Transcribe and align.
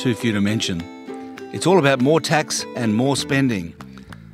too 0.00 0.14
few 0.14 0.32
to 0.32 0.40
mention. 0.40 0.82
It's 1.52 1.66
all 1.66 1.78
about 1.78 2.00
more 2.00 2.22
tax 2.22 2.64
and 2.74 2.94
more 2.94 3.16
spending. 3.16 3.74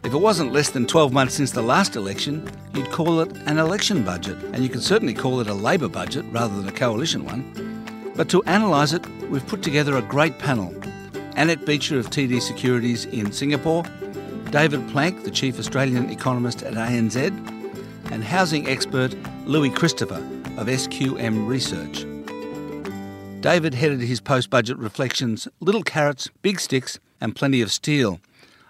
If 0.05 0.15
it 0.15 0.19
wasn't 0.19 0.53
less 0.53 0.71
than 0.71 0.87
12 0.87 1.13
months 1.13 1.35
since 1.35 1.51
the 1.51 1.61
last 1.61 1.97
election, 1.97 2.49
you'd 2.73 2.93
call 2.93 3.19
it 3.19 3.33
an 3.47 3.59
election 3.59 4.05
budget, 4.05 4.39
and 4.53 4.63
you 4.63 4.69
could 4.69 4.85
certainly 4.85 5.13
call 5.13 5.41
it 5.41 5.49
a 5.49 5.55
Labor 5.55 5.89
budget 5.89 6.25
rather 6.31 6.55
than 6.55 6.69
a 6.69 6.73
coalition 6.73 7.25
one. 7.25 8.13
But 8.15 8.29
to 8.29 8.45
analyse 8.47 8.93
it, 8.93 9.05
we've 9.29 9.45
put 9.45 9.65
together 9.65 9.97
a 9.97 10.03
great 10.03 10.39
panel. 10.39 10.73
Annette 11.35 11.67
Beacher 11.67 11.99
of 11.99 12.11
TD 12.11 12.41
Securities 12.41 13.05
in 13.07 13.33
Singapore, 13.33 13.83
David 14.51 14.89
Plank, 14.91 15.25
the 15.25 15.33
Chief 15.33 15.59
Australian 15.59 16.11
Economist 16.11 16.63
at 16.63 16.75
ANZ, 16.75 17.17
and 18.13 18.23
housing 18.23 18.69
expert 18.69 19.17
Louis 19.47 19.71
Christopher 19.71 20.23
of 20.59 20.69
SQM 20.69 21.49
Research. 21.49 22.07
David 23.47 23.75
headed 23.75 24.01
his 24.01 24.21
post 24.21 24.51
budget 24.51 24.77
reflections 24.77 25.47
Little 25.61 25.85
Carrots, 25.85 26.29
Big 26.43 26.59
Sticks, 26.59 26.99
and 27.21 27.37
Plenty 27.37 27.63
of 27.63 27.71
Steel. 27.71 28.19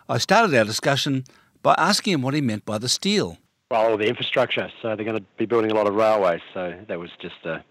I 0.06 0.18
started 0.18 0.54
our 0.54 0.66
discussion 0.66 1.24
by 1.62 1.74
asking 1.78 2.12
him 2.12 2.20
what 2.20 2.34
he 2.34 2.42
meant 2.42 2.66
by 2.66 2.76
the 2.76 2.90
steel. 2.90 3.38
Well, 3.70 3.92
all 3.92 3.96
the 3.96 4.06
infrastructure. 4.06 4.70
So 4.82 4.88
they're 4.94 5.06
going 5.06 5.16
to 5.16 5.24
be 5.38 5.46
building 5.46 5.70
a 5.70 5.74
lot 5.74 5.86
of 5.86 5.94
railways. 5.94 6.42
So 6.52 6.74
that 6.88 6.98
was 6.98 7.08
just 7.22 7.36
a, 7.46 7.64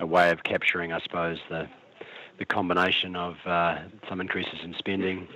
a 0.00 0.06
way 0.06 0.30
of 0.30 0.42
capturing, 0.42 0.90
I 0.90 1.00
suppose, 1.00 1.36
the 1.50 1.68
the 2.38 2.46
combination 2.46 3.14
of 3.14 3.36
uh, 3.44 3.80
some 4.08 4.18
increases 4.18 4.60
in 4.64 4.74
spending, 4.78 5.28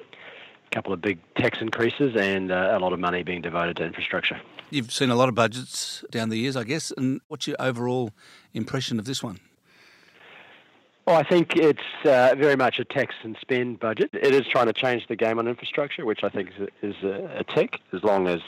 a 0.66 0.74
couple 0.74 0.94
of 0.94 1.02
big 1.02 1.18
tax 1.34 1.58
increases, 1.60 2.16
and 2.16 2.50
uh, 2.50 2.70
a 2.72 2.78
lot 2.78 2.94
of 2.94 3.00
money 3.00 3.22
being 3.22 3.42
devoted 3.42 3.76
to 3.76 3.84
infrastructure. 3.84 4.40
You've 4.70 4.90
seen 4.90 5.10
a 5.10 5.14
lot 5.14 5.28
of 5.28 5.34
budgets 5.34 6.06
down 6.10 6.30
the 6.30 6.38
years, 6.38 6.56
I 6.56 6.64
guess. 6.64 6.90
And 6.96 7.20
what's 7.28 7.46
your 7.46 7.56
overall 7.60 8.12
impression 8.54 8.98
of 8.98 9.04
this 9.04 9.22
one? 9.22 9.40
Well, 11.06 11.16
I 11.16 11.24
think 11.24 11.56
it's 11.56 11.80
uh, 12.04 12.34
very 12.38 12.54
much 12.54 12.78
a 12.78 12.84
tax 12.84 13.14
and 13.24 13.36
spend 13.40 13.80
budget. 13.80 14.10
It 14.12 14.32
is 14.32 14.46
trying 14.46 14.66
to 14.66 14.72
change 14.72 15.08
the 15.08 15.16
game 15.16 15.38
on 15.40 15.48
infrastructure, 15.48 16.06
which 16.06 16.22
I 16.22 16.28
think 16.28 16.50
is 16.50 16.68
a, 16.68 16.86
is 16.86 16.94
a, 17.02 17.40
a 17.40 17.44
tick, 17.44 17.80
as 17.92 18.04
long 18.04 18.28
as 18.28 18.40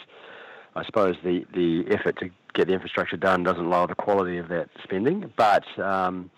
I 0.76 0.84
suppose 0.84 1.16
the, 1.24 1.44
the 1.52 1.84
effort 1.90 2.18
to 2.20 2.30
get 2.54 2.68
the 2.68 2.74
infrastructure 2.74 3.16
done 3.16 3.42
doesn't 3.42 3.68
lower 3.68 3.88
the 3.88 3.96
quality 3.96 4.38
of 4.38 4.48
that 4.48 4.68
spending. 4.84 5.32
But 5.36 5.64
um, 5.80 6.30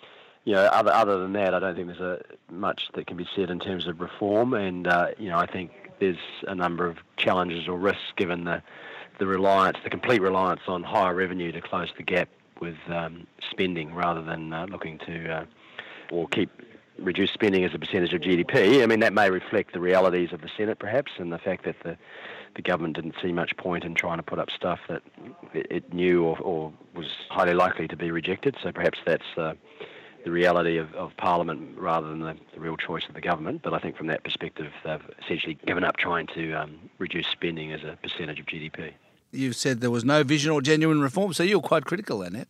you 0.45 0.55
know, 0.55 0.65
other 0.65 0.93
other 0.93 1.19
than 1.19 1.35
that, 1.35 1.53
I 1.53 1.61
don't 1.61 1.77
think 1.77 1.89
there's 1.89 2.01
a 2.01 2.23
much 2.51 2.85
that 2.95 3.07
can 3.07 3.19
be 3.19 3.27
said 3.37 3.51
in 3.51 3.59
terms 3.59 3.87
of 3.87 4.01
reform. 4.01 4.55
And 4.55 4.87
uh, 4.87 5.09
you 5.19 5.29
know, 5.29 5.37
I 5.37 5.47
think 5.47 5.71
there's 6.01 6.17
a 6.47 6.55
number 6.55 6.87
of 6.87 6.97
challenges 7.19 7.69
or 7.69 7.77
risks 7.79 8.13
given 8.17 8.45
the 8.45 8.63
the 9.19 9.27
reliance, 9.27 9.77
the 9.85 9.91
complete 9.91 10.23
reliance 10.23 10.63
on 10.67 10.83
higher 10.83 11.15
revenue 11.15 11.53
to 11.53 11.61
close 11.61 11.89
the 11.99 12.03
gap 12.03 12.31
with 12.61 12.77
um, 12.89 13.27
spending 13.51 13.95
rather 13.95 14.23
than 14.23 14.53
uh, 14.53 14.67
looking 14.71 14.99
to 14.99 15.29
uh, 15.31 15.45
or 16.11 16.29
keep 16.29 16.51
reduce 16.99 17.31
spending 17.31 17.63
as 17.65 17.75
a 17.75 17.79
percentage 17.79 18.15
of 18.15 18.23
GDP. 18.23 18.83
I 18.83 18.87
mean, 18.87 19.01
that 19.01 19.13
may 19.13 19.31
reflect 19.31 19.75
the 19.75 19.81
realities 19.81 20.33
of 20.33 20.41
the 20.41 20.49
Senate, 20.57 20.79
perhaps, 20.79 21.13
and 21.19 21.33
the 21.33 21.39
fact 21.39 21.65
that 21.65 21.77
the 21.83 21.97
the 22.57 22.63
government 22.63 22.97
didn't 22.97 23.15
see 23.23 23.33
much 23.33 23.57
point 23.59 23.85
in 23.85 23.95
trying 23.95 24.17
to 24.17 24.23
put 24.23 24.39
up 24.39 24.49
stuff 24.51 24.81
that 24.89 25.03
it, 25.53 25.67
it 25.71 25.93
knew 25.93 26.25
or, 26.25 26.39
or, 26.39 26.73
was 26.95 27.07
highly 27.29 27.53
likely 27.53 27.87
to 27.87 27.97
be 27.97 28.11
rejected. 28.11 28.57
So 28.63 28.73
perhaps 28.73 28.99
that's 29.05 29.27
uh, 29.37 29.53
the 30.25 30.31
reality 30.31 30.79
of, 30.79 30.93
of 30.95 31.15
Parliament 31.19 31.77
rather 31.77 32.09
than 32.09 32.21
the, 32.21 32.35
the, 32.55 32.61
real 32.61 32.77
choice 32.77 33.07
of 33.09 33.15
the 33.15 33.21
government. 33.21 33.61
But 33.63 33.75
I 33.75 33.79
think 33.79 33.97
from 33.97 34.07
that 34.07 34.25
perspective, 34.25 34.73
they've 34.85 35.03
essentially 35.23 35.59
given 35.67 35.85
up 35.85 35.99
trying 35.99 36.27
to 36.29 36.53
um, 36.55 36.91
reduce 36.99 37.27
spending 37.27 37.73
as 37.73 37.85
a 37.85 37.99
percentage 38.03 38.41
of 38.41 38.47
GDP. 38.47 38.95
You've 39.33 39.57
said 39.57 39.83
there 39.83 39.91
was 39.91 40.05
no 40.05 40.25
vision 40.25 40.51
or 40.51 40.63
genuine 40.63 41.01
reform, 41.01 41.35
so 41.35 41.43
you're 41.43 41.61
quite 41.61 41.85
critical, 41.85 42.23
Annette. 42.23 42.49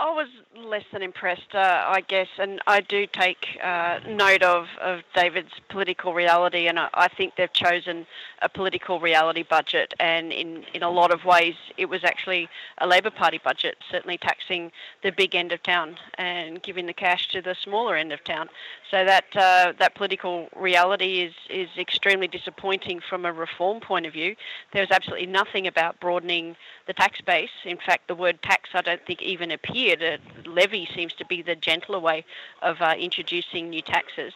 I 0.00 0.10
was 0.12 0.28
less 0.56 0.84
than 0.92 1.02
impressed, 1.02 1.54
uh, 1.54 1.84
I 1.86 2.00
guess, 2.00 2.28
and 2.38 2.58
I 2.66 2.80
do 2.80 3.06
take 3.06 3.58
uh, 3.62 4.00
note 4.08 4.42
of, 4.42 4.66
of 4.80 5.00
David's 5.14 5.52
political 5.68 6.14
reality, 6.14 6.68
and 6.68 6.78
I, 6.78 6.88
I, 6.94 7.08
think 7.08 7.36
they've 7.36 7.52
chosen 7.52 8.06
a 8.40 8.48
political 8.48 8.98
reality 8.98 9.42
budget, 9.42 9.92
and 10.00 10.32
in, 10.32 10.64
in 10.72 10.82
a 10.82 10.88
lot 10.88 11.10
of 11.10 11.26
ways, 11.26 11.54
it 11.76 11.90
was 11.90 12.02
actually 12.02 12.48
a 12.78 12.86
Labor 12.86 13.10
Party 13.10 13.38
budget, 13.44 13.76
certainly 13.90 14.16
taxing 14.16 14.72
the 15.02 15.12
big 15.12 15.34
end 15.34 15.52
of 15.52 15.62
town 15.62 15.96
and 16.14 16.62
giving 16.62 16.86
the 16.86 16.94
cash 16.94 17.28
to 17.28 17.42
the 17.42 17.54
smaller 17.62 17.94
end 17.94 18.10
of 18.10 18.24
town. 18.24 18.48
So 18.90 19.04
that 19.04 19.24
uh, 19.36 19.74
that 19.78 19.94
political 19.94 20.48
reality 20.56 21.20
is 21.20 21.34
is 21.48 21.68
extremely 21.78 22.26
disappointing 22.26 23.00
from 23.06 23.24
a 23.24 23.32
reform 23.32 23.80
point 23.80 24.06
of 24.06 24.12
view. 24.14 24.34
There's 24.72 24.90
absolutely 24.90 25.26
nothing 25.26 25.66
about 25.66 26.00
broadening 26.00 26.56
the 26.86 26.94
tax 26.94 27.20
base. 27.20 27.50
In 27.64 27.76
fact, 27.76 28.08
the 28.08 28.16
word 28.16 28.42
tax 28.42 28.70
I 28.74 28.80
don't 28.80 29.04
think 29.06 29.22
even 29.22 29.50
appeared. 29.52 29.89
Uh, 29.92 30.16
levy 30.46 30.88
seems 30.94 31.12
to 31.14 31.24
be 31.24 31.42
the 31.42 31.56
gentler 31.56 31.98
way 31.98 32.24
of 32.62 32.80
uh, 32.80 32.94
introducing 32.98 33.70
new 33.70 33.82
taxes, 33.82 34.32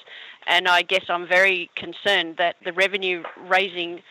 and 0.47 0.69
I 0.69 0.82
guess 0.82 1.04
I'm 1.09 1.26
very 1.26 1.70
concerned 1.76 2.37
that 2.38 2.56
the 2.65 2.72
revenue 2.72 3.22
raising 3.48 4.03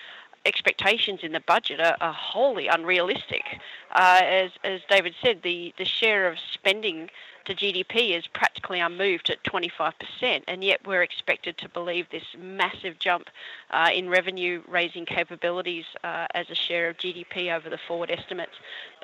expectations 0.45 1.21
in 1.23 1.31
the 1.31 1.39
budget 1.39 1.79
are, 1.79 1.97
are 2.01 2.13
wholly 2.13 2.67
unrealistic. 2.67 3.43
Uh, 3.91 4.21
as, 4.23 4.51
as 4.63 4.81
David 4.89 5.15
said, 5.23 5.41
the, 5.43 5.73
the 5.77 5.85
share 5.85 6.27
of 6.27 6.37
spending 6.39 7.09
to 7.45 7.55
GDP 7.55 8.17
is 8.17 8.25
practically 8.27 8.79
unmoved 8.79 9.29
at 9.29 9.43
25%, 9.43 10.43
and 10.47 10.63
yet 10.63 10.79
we're 10.85 11.03
expected 11.03 11.57
to 11.57 11.69
believe 11.69 12.09
this 12.09 12.23
massive 12.37 12.99
jump 12.99 13.29
uh, 13.71 13.89
in 13.93 14.09
revenue 14.09 14.61
raising 14.67 15.05
capabilities 15.05 15.85
uh, 16.03 16.27
as 16.33 16.49
a 16.49 16.55
share 16.55 16.89
of 16.89 16.97
GDP 16.97 17.53
over 17.53 17.69
the 17.69 17.77
forward 17.87 18.11
estimates. 18.11 18.53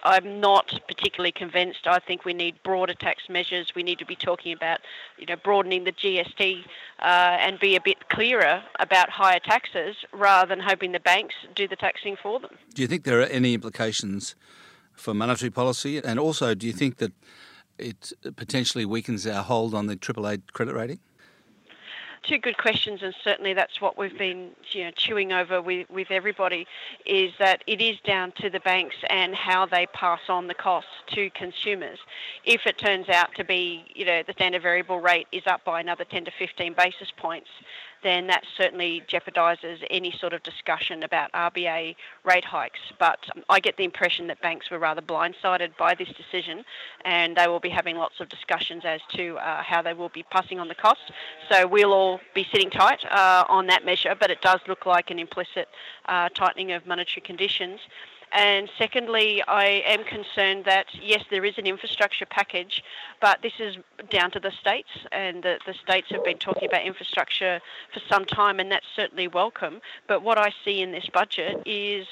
I'm 0.03 0.39
not 0.39 0.79
particularly 0.87 1.31
convinced. 1.31 1.85
I 1.85 1.99
think 1.99 2.25
we 2.25 2.33
need 2.33 2.55
broader 2.63 2.93
tax 2.93 3.23
measures. 3.29 3.73
We 3.75 3.83
need 3.83 3.99
to 3.99 4.05
be 4.05 4.15
talking 4.15 4.53
about, 4.53 4.79
you 5.17 5.25
know, 5.25 5.35
broadening 5.35 5.83
the 5.83 5.91
GST 5.91 6.63
uh, 6.99 7.03
and 7.03 7.59
be 7.59 7.75
a 7.75 7.81
bit 7.81 8.09
clearer 8.09 8.63
about 8.79 9.09
higher 9.09 9.39
taxes 9.39 9.97
rather 10.13 10.47
than 10.47 10.59
hoping 10.59 10.93
the 10.93 10.99
banks 10.99 11.35
do 11.55 11.67
the 11.67 11.75
taxing 11.75 12.15
for 12.15 12.39
them. 12.39 12.51
Do 12.73 12.81
you 12.81 12.87
think 12.87 13.03
there 13.03 13.19
are 13.19 13.25
any 13.25 13.53
implications 13.53 14.35
for 14.93 15.13
monetary 15.13 15.51
policy? 15.51 15.97
And 15.97 16.19
also, 16.19 16.53
do 16.55 16.65
you 16.65 16.73
think 16.73 16.97
that 16.97 17.11
it 17.79 18.13
potentially 18.35 18.85
weakens 18.85 19.25
our 19.25 19.43
hold 19.43 19.73
on 19.73 19.87
the 19.87 19.95
AAA 19.95 20.41
credit 20.53 20.75
rating? 20.75 20.99
two 22.23 22.37
good 22.37 22.57
questions, 22.57 23.01
and 23.01 23.13
certainly 23.23 23.53
that's 23.53 23.81
what 23.81 23.97
we've 23.97 24.17
been 24.17 24.51
you 24.71 24.85
know, 24.85 24.91
chewing 24.91 25.31
over 25.31 25.61
with, 25.61 25.89
with 25.89 26.11
everybody, 26.11 26.67
is 27.05 27.31
that 27.39 27.63
it 27.67 27.81
is 27.81 27.97
down 28.01 28.31
to 28.33 28.49
the 28.49 28.59
banks 28.59 28.95
and 29.09 29.35
how 29.35 29.65
they 29.65 29.85
pass 29.93 30.19
on 30.29 30.47
the 30.47 30.53
costs 30.53 30.91
to 31.07 31.29
consumers. 31.31 31.99
If 32.45 32.65
it 32.65 32.77
turns 32.77 33.09
out 33.09 33.33
to 33.35 33.43
be, 33.43 33.85
you 33.95 34.05
know, 34.05 34.23
the 34.25 34.33
standard 34.33 34.61
variable 34.61 34.99
rate 34.99 35.27
is 35.31 35.43
up 35.47 35.63
by 35.63 35.79
another 35.79 36.03
10 36.03 36.25
to 36.25 36.31
15 36.37 36.73
basis 36.73 37.11
points, 37.15 37.49
then 38.03 38.27
that 38.27 38.43
certainly 38.57 39.03
jeopardises 39.07 39.83
any 39.89 40.11
sort 40.11 40.33
of 40.33 40.41
discussion 40.43 41.03
about 41.03 41.31
RBA 41.33 41.95
rate 42.23 42.45
hikes. 42.45 42.79
But 42.97 43.19
I 43.49 43.59
get 43.59 43.77
the 43.77 43.83
impression 43.83 44.27
that 44.27 44.41
banks 44.41 44.69
were 44.69 44.79
rather 44.79 45.01
blindsided 45.01 45.75
by 45.77 45.95
this 45.95 46.09
decision 46.09 46.63
and 47.05 47.35
they 47.35 47.47
will 47.47 47.59
be 47.59 47.69
having 47.69 47.97
lots 47.97 48.19
of 48.19 48.29
discussions 48.29 48.83
as 48.85 49.01
to 49.15 49.37
uh, 49.37 49.63
how 49.63 49.81
they 49.81 49.93
will 49.93 50.09
be 50.09 50.23
passing 50.23 50.59
on 50.59 50.67
the 50.67 50.75
cost. 50.75 51.11
So 51.49 51.67
we'll 51.67 51.93
all 51.93 52.19
be 52.33 52.45
sitting 52.51 52.69
tight 52.69 53.03
uh, 53.11 53.45
on 53.47 53.67
that 53.67 53.85
measure, 53.85 54.15
but 54.19 54.31
it 54.31 54.41
does 54.41 54.59
look 54.67 54.85
like 54.85 55.11
an 55.11 55.19
implicit 55.19 55.67
uh, 56.05 56.29
tightening 56.29 56.71
of 56.71 56.85
monetary 56.85 57.21
conditions. 57.21 57.79
And 58.31 58.69
secondly, 58.77 59.41
I 59.47 59.83
am 59.85 60.03
concerned 60.03 60.65
that 60.65 60.85
yes, 60.93 61.23
there 61.31 61.43
is 61.45 61.57
an 61.57 61.65
infrastructure 61.65 62.25
package, 62.25 62.83
but 63.19 63.41
this 63.41 63.53
is 63.59 63.77
down 64.09 64.29
to 64.31 64.39
the 64.39 64.51
states, 64.51 64.89
and 65.11 65.41
the, 65.41 65.57
the 65.65 65.73
states 65.73 66.07
have 66.11 66.23
been 66.23 66.37
talking 66.37 66.67
about 66.67 66.85
infrastructure 66.85 67.59
for 67.91 67.99
some 68.07 68.25
time, 68.25 68.59
and 68.59 68.71
that's 68.71 68.85
certainly 68.95 69.27
welcome. 69.27 69.81
But 70.07 70.21
what 70.21 70.37
I 70.37 70.53
see 70.63 70.81
in 70.81 70.91
this 70.91 71.07
budget 71.11 71.63
is 71.65 72.07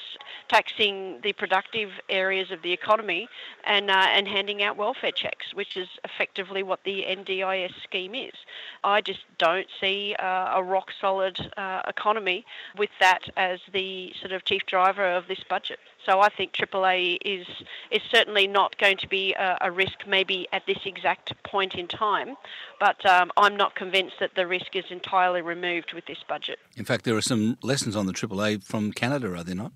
taxing 0.48 1.20
the 1.22 1.32
productive 1.34 1.90
areas 2.08 2.50
of 2.50 2.62
the 2.62 2.72
economy 2.72 3.28
and 3.64 3.90
uh, 3.90 4.06
and 4.10 4.26
handing 4.26 4.62
out 4.62 4.76
welfare 4.76 5.12
checks, 5.12 5.54
which 5.54 5.76
is 5.76 5.88
effectively 6.04 6.62
what 6.62 6.82
the 6.84 7.04
NDIS 7.08 7.72
scheme 7.84 8.14
is. 8.14 8.34
I 8.82 9.00
just 9.00 9.20
don't 9.38 9.68
see 9.80 10.16
uh, 10.18 10.52
a 10.56 10.62
rock 10.62 10.90
solid 11.00 11.38
uh, 11.56 11.82
economy 11.86 12.44
with 12.76 12.90
that 13.00 13.28
as 13.36 13.60
the 13.72 14.12
sort 14.20 14.32
of 14.32 14.44
chief 14.44 14.62
driver 14.66 15.04
of 15.04 15.28
this 15.28 15.44
budget. 15.48 15.78
So 16.08 16.20
I 16.20 16.30
think 16.30 16.52
AAA 16.52 17.18
is 17.22 17.46
is 17.90 18.00
certainly 18.10 18.46
not 18.46 18.78
going 18.78 18.96
to 18.98 19.08
be 19.08 19.34
a, 19.34 19.58
a 19.60 19.70
risk, 19.70 20.06
maybe 20.06 20.48
at 20.52 20.64
this 20.66 20.78
exact 20.86 21.34
point 21.42 21.74
in 21.74 21.86
time, 21.86 22.34
but 22.80 23.04
um, 23.04 23.30
I'm 23.36 23.56
not 23.56 23.74
convinced 23.74 24.16
that 24.20 24.34
the 24.34 24.46
risk 24.46 24.74
is 24.74 24.84
entirely 24.90 25.42
removed 25.42 25.92
with 25.92 26.06
this 26.06 26.18
budget. 26.26 26.58
In 26.76 26.86
fact, 26.86 27.04
there 27.04 27.16
are 27.16 27.20
some 27.22 27.58
lessons 27.62 27.94
on 27.94 28.06
the 28.06 28.12
AAA 28.12 28.64
from 28.64 28.92
Canada, 28.92 29.34
are 29.34 29.44
there 29.44 29.54
not? 29.54 29.72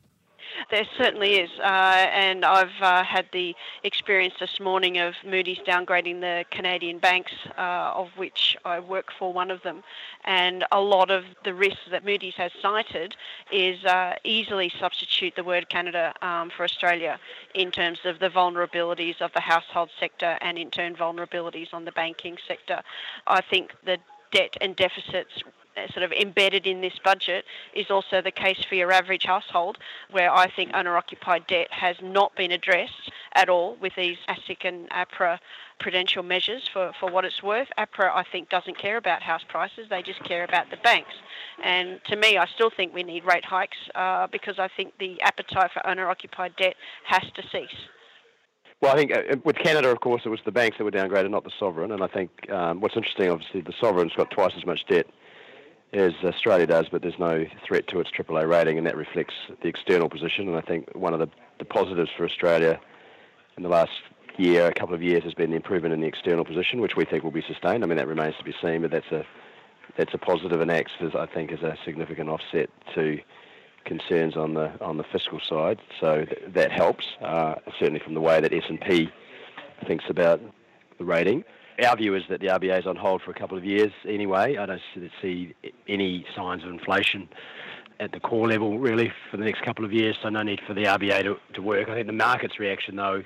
There 0.71 0.87
certainly 0.97 1.37
is, 1.37 1.51
uh, 1.59 1.63
and 1.63 2.45
I've 2.45 2.81
uh, 2.81 3.05
had 3.05 3.27
the 3.33 3.55
experience 3.85 4.35
this 4.41 4.61
morning 4.61 4.99
of 4.99 5.15
Moody's 5.25 5.59
downgrading 5.67 6.21
the 6.21 6.45
Canadian 6.51 6.99
banks, 6.99 7.33
uh, 7.59 7.93
of 7.95 8.09
which 8.17 8.57
I 8.65 8.81
work 8.81 9.11
for 9.19 9.33
one 9.33 9.51
of 9.51 9.63
them, 9.63 9.83
and 10.25 10.65
a 10.73 10.81
lot 10.81 11.11
of 11.11 11.25
the 11.45 11.55
risks 11.55 11.83
that 11.91 12.05
Moody's 12.05 12.35
has 12.35 12.53
cited 12.61 13.17
is 13.51 13.85
uh, 13.85 14.15
easily 14.25 14.73
substitute 14.79 15.35
the 15.37 15.45
word 15.45 15.69
Canada 15.69 16.15
um, 16.23 16.51
for 16.51 16.65
Australia 16.65 17.19
in 17.55 17.71
terms 17.71 18.01
of 18.05 18.19
the 18.19 18.29
vulnerabilities 18.29 19.21
of 19.21 19.33
the 19.33 19.41
household 19.41 19.91
sector 19.99 20.39
and 20.41 20.59
in 20.59 20.71
turn 20.71 20.95
vulnerabilities 20.95 21.73
on 21.73 21.85
the 21.85 21.93
banking 21.93 22.37
sector. 22.47 22.83
I 23.27 23.41
think 23.41 23.73
the 23.85 23.99
debt 24.31 24.57
and 24.61 24.75
deficits 24.75 25.43
sort 25.93 26.05
of 26.05 26.13
embedded 26.13 26.67
in 26.67 26.81
this 26.81 26.99
budget 27.05 27.45
is 27.75 27.91
also 27.91 28.21
the 28.21 28.31
case 28.31 28.65
for 28.69 28.75
your 28.75 28.93
average 28.93 29.25
household, 29.25 29.79
where 30.11 30.33
I 30.33 30.51
think 30.51 30.71
owner 30.75 30.97
occupied 30.97 31.47
debt 31.47 31.69
has 31.71 31.97
not 32.03 32.35
been 32.37 32.53
addressed 32.53 33.11
at 33.35 33.49
all 33.49 33.77
with 33.81 33.95
these 33.97 34.19
ASIC 34.29 34.65
and 34.65 34.89
APRA 34.91 35.39
prudential 35.81 36.23
measures 36.23 36.69
for, 36.73 36.93
for 36.99 37.11
what 37.11 37.25
it's 37.25 37.43
worth. 37.43 37.69
APRA, 37.79 38.11
I 38.15 38.25
think, 38.31 38.49
doesn't 38.49 38.79
care 38.79 38.97
about 38.97 39.23
house 39.23 39.45
prices, 39.49 39.87
they 39.91 40.03
just 40.03 40.23
care 40.25 40.45
about 40.45 40.71
the 40.71 40.77
banks. 40.79 41.15
And 41.63 42.01
to 42.05 42.17
me, 42.17 42.39
I 42.39 42.47
still 42.47 42.71
think 42.71 42.95
we 42.95 43.03
need 43.03 43.25
rate 43.25 43.45
hikes 43.45 43.77
uh, 43.95 44.27
because 44.29 44.59
I 44.59 44.69
think 44.69 44.95
the 44.99 45.21
appetite 45.23 45.71
for 45.73 45.87
owner 45.87 46.09
occupied 46.09 46.55
debt 46.57 46.75
has 47.05 47.25
to 47.35 47.43
cease. 47.51 47.89
Well, 48.81 48.93
I 48.93 48.97
think 48.97 49.13
uh, 49.15 49.37
with 49.45 49.57
Canada, 49.57 49.91
of 49.91 50.01
course, 50.01 50.23
it 50.25 50.29
was 50.29 50.41
the 50.45 50.51
banks 50.51 50.79
that 50.79 50.85
were 50.85 50.91
downgraded, 50.91 51.31
not 51.31 51.45
the 51.45 51.53
sovereign. 51.59 51.93
And 51.93 52.03
I 52.03 52.09
think 52.09 52.51
um, 52.51 52.81
what's 52.81 52.97
interesting, 52.97 53.31
obviously, 53.31 53.61
the 53.61 53.73
sovereign's 53.81 54.13
got 54.13 54.31
twice 54.31 54.53
as 54.57 54.67
much 54.67 54.85
debt 54.89 55.07
as 55.93 56.13
Australia 56.25 56.67
does, 56.67 56.87
but 56.91 57.03
there's 57.03 57.19
no 57.19 57.45
threat 57.67 57.87
to 57.89 58.01
its 58.01 58.11
AAA 58.11 58.49
rating, 58.49 58.79
and 58.79 58.87
that 58.87 58.97
reflects 58.97 59.35
the 59.63 59.69
external 59.69 60.09
position. 60.09 60.49
And 60.49 60.57
I 60.57 60.63
think 60.63 60.95
one 60.95 61.13
of 61.13 61.21
the, 61.21 61.29
the 61.59 61.65
positives 61.65 62.11
for 62.17 62.25
Australia 62.25 62.81
in 63.57 63.63
the 63.63 63.69
last 63.69 63.93
year, 64.39 64.67
a 64.67 64.75
couple 64.75 64.95
of 64.95 65.03
years, 65.03 65.23
has 65.25 65.35
been 65.35 65.51
the 65.51 65.57
improvement 65.57 65.93
in 65.93 66.01
the 66.01 66.07
external 66.07 66.45
position, 66.45 66.81
which 66.81 66.97
we 66.97 67.05
think 67.05 67.23
will 67.23 67.31
be 67.31 67.43
sustained. 67.43 67.85
I 67.85 67.87
mean, 67.87 67.99
that 67.99 68.09
remains 68.09 68.37
to 68.39 68.45
be 68.45 68.55
seen, 68.63 68.83
but 68.83 68.91
that's 68.91 69.13
a 69.13 69.27
that's 69.99 70.15
a 70.15 70.19
positive 70.19 70.63
and 70.63 70.71
acts 70.71 70.93
as 71.01 71.15
I 71.15 71.27
think 71.27 71.53
as 71.53 71.61
a 71.61 71.77
significant 71.85 72.31
offset 72.31 72.71
to 72.95 73.19
concerns 73.85 74.37
on 74.37 74.55
the 74.55 74.73
on 74.81 74.97
the 74.97 75.05
fiscal 75.05 75.41
side. 75.41 75.79
So 76.01 76.25
th- 76.25 76.41
that 76.55 76.73
helps 76.73 77.05
uh, 77.21 77.57
certainly 77.79 78.01
from 78.01 78.15
the 78.15 78.21
way 78.21 78.41
that 78.41 78.55
S 78.55 78.65
and 78.69 78.81
P 78.81 79.11
thinks 79.87 80.05
about 80.09 80.41
the 80.99 81.05
rating 81.05 81.45
our 81.85 81.97
view 81.97 82.15
is 82.15 82.23
that 82.29 82.41
the 82.41 82.49
RBA 82.49 82.81
is 82.81 82.87
on 82.87 82.97
hold 82.97 83.23
for 83.23 83.31
a 83.31 83.35
couple 83.35 83.57
of 83.57 83.65
years 83.65 83.93
anyway. 84.07 84.57
I 84.57 84.67
don't 84.67 84.81
see 85.21 85.55
any 85.89 86.25
signs 86.35 86.63
of 86.65 86.71
inflation 86.71 87.29
at 88.01 88.13
the 88.13 88.21
core 88.21 88.49
level 88.49 88.79
really 88.79 89.13
for 89.31 89.37
the 89.37 89.45
next 89.45 89.63
couple 89.63 89.85
of 89.85 89.93
years, 89.93 90.17
so 90.23 90.29
no 90.29 90.43
need 90.43 90.61
for 90.67 90.75
the 90.75 90.85
RBA 90.85 91.23
to, 91.23 91.37
to 91.55 91.63
work. 91.63 91.89
I 91.89 91.95
think 91.95 92.07
the 92.07 92.13
market's 92.13 92.59
reaction 92.59 92.97
though, 92.97 93.23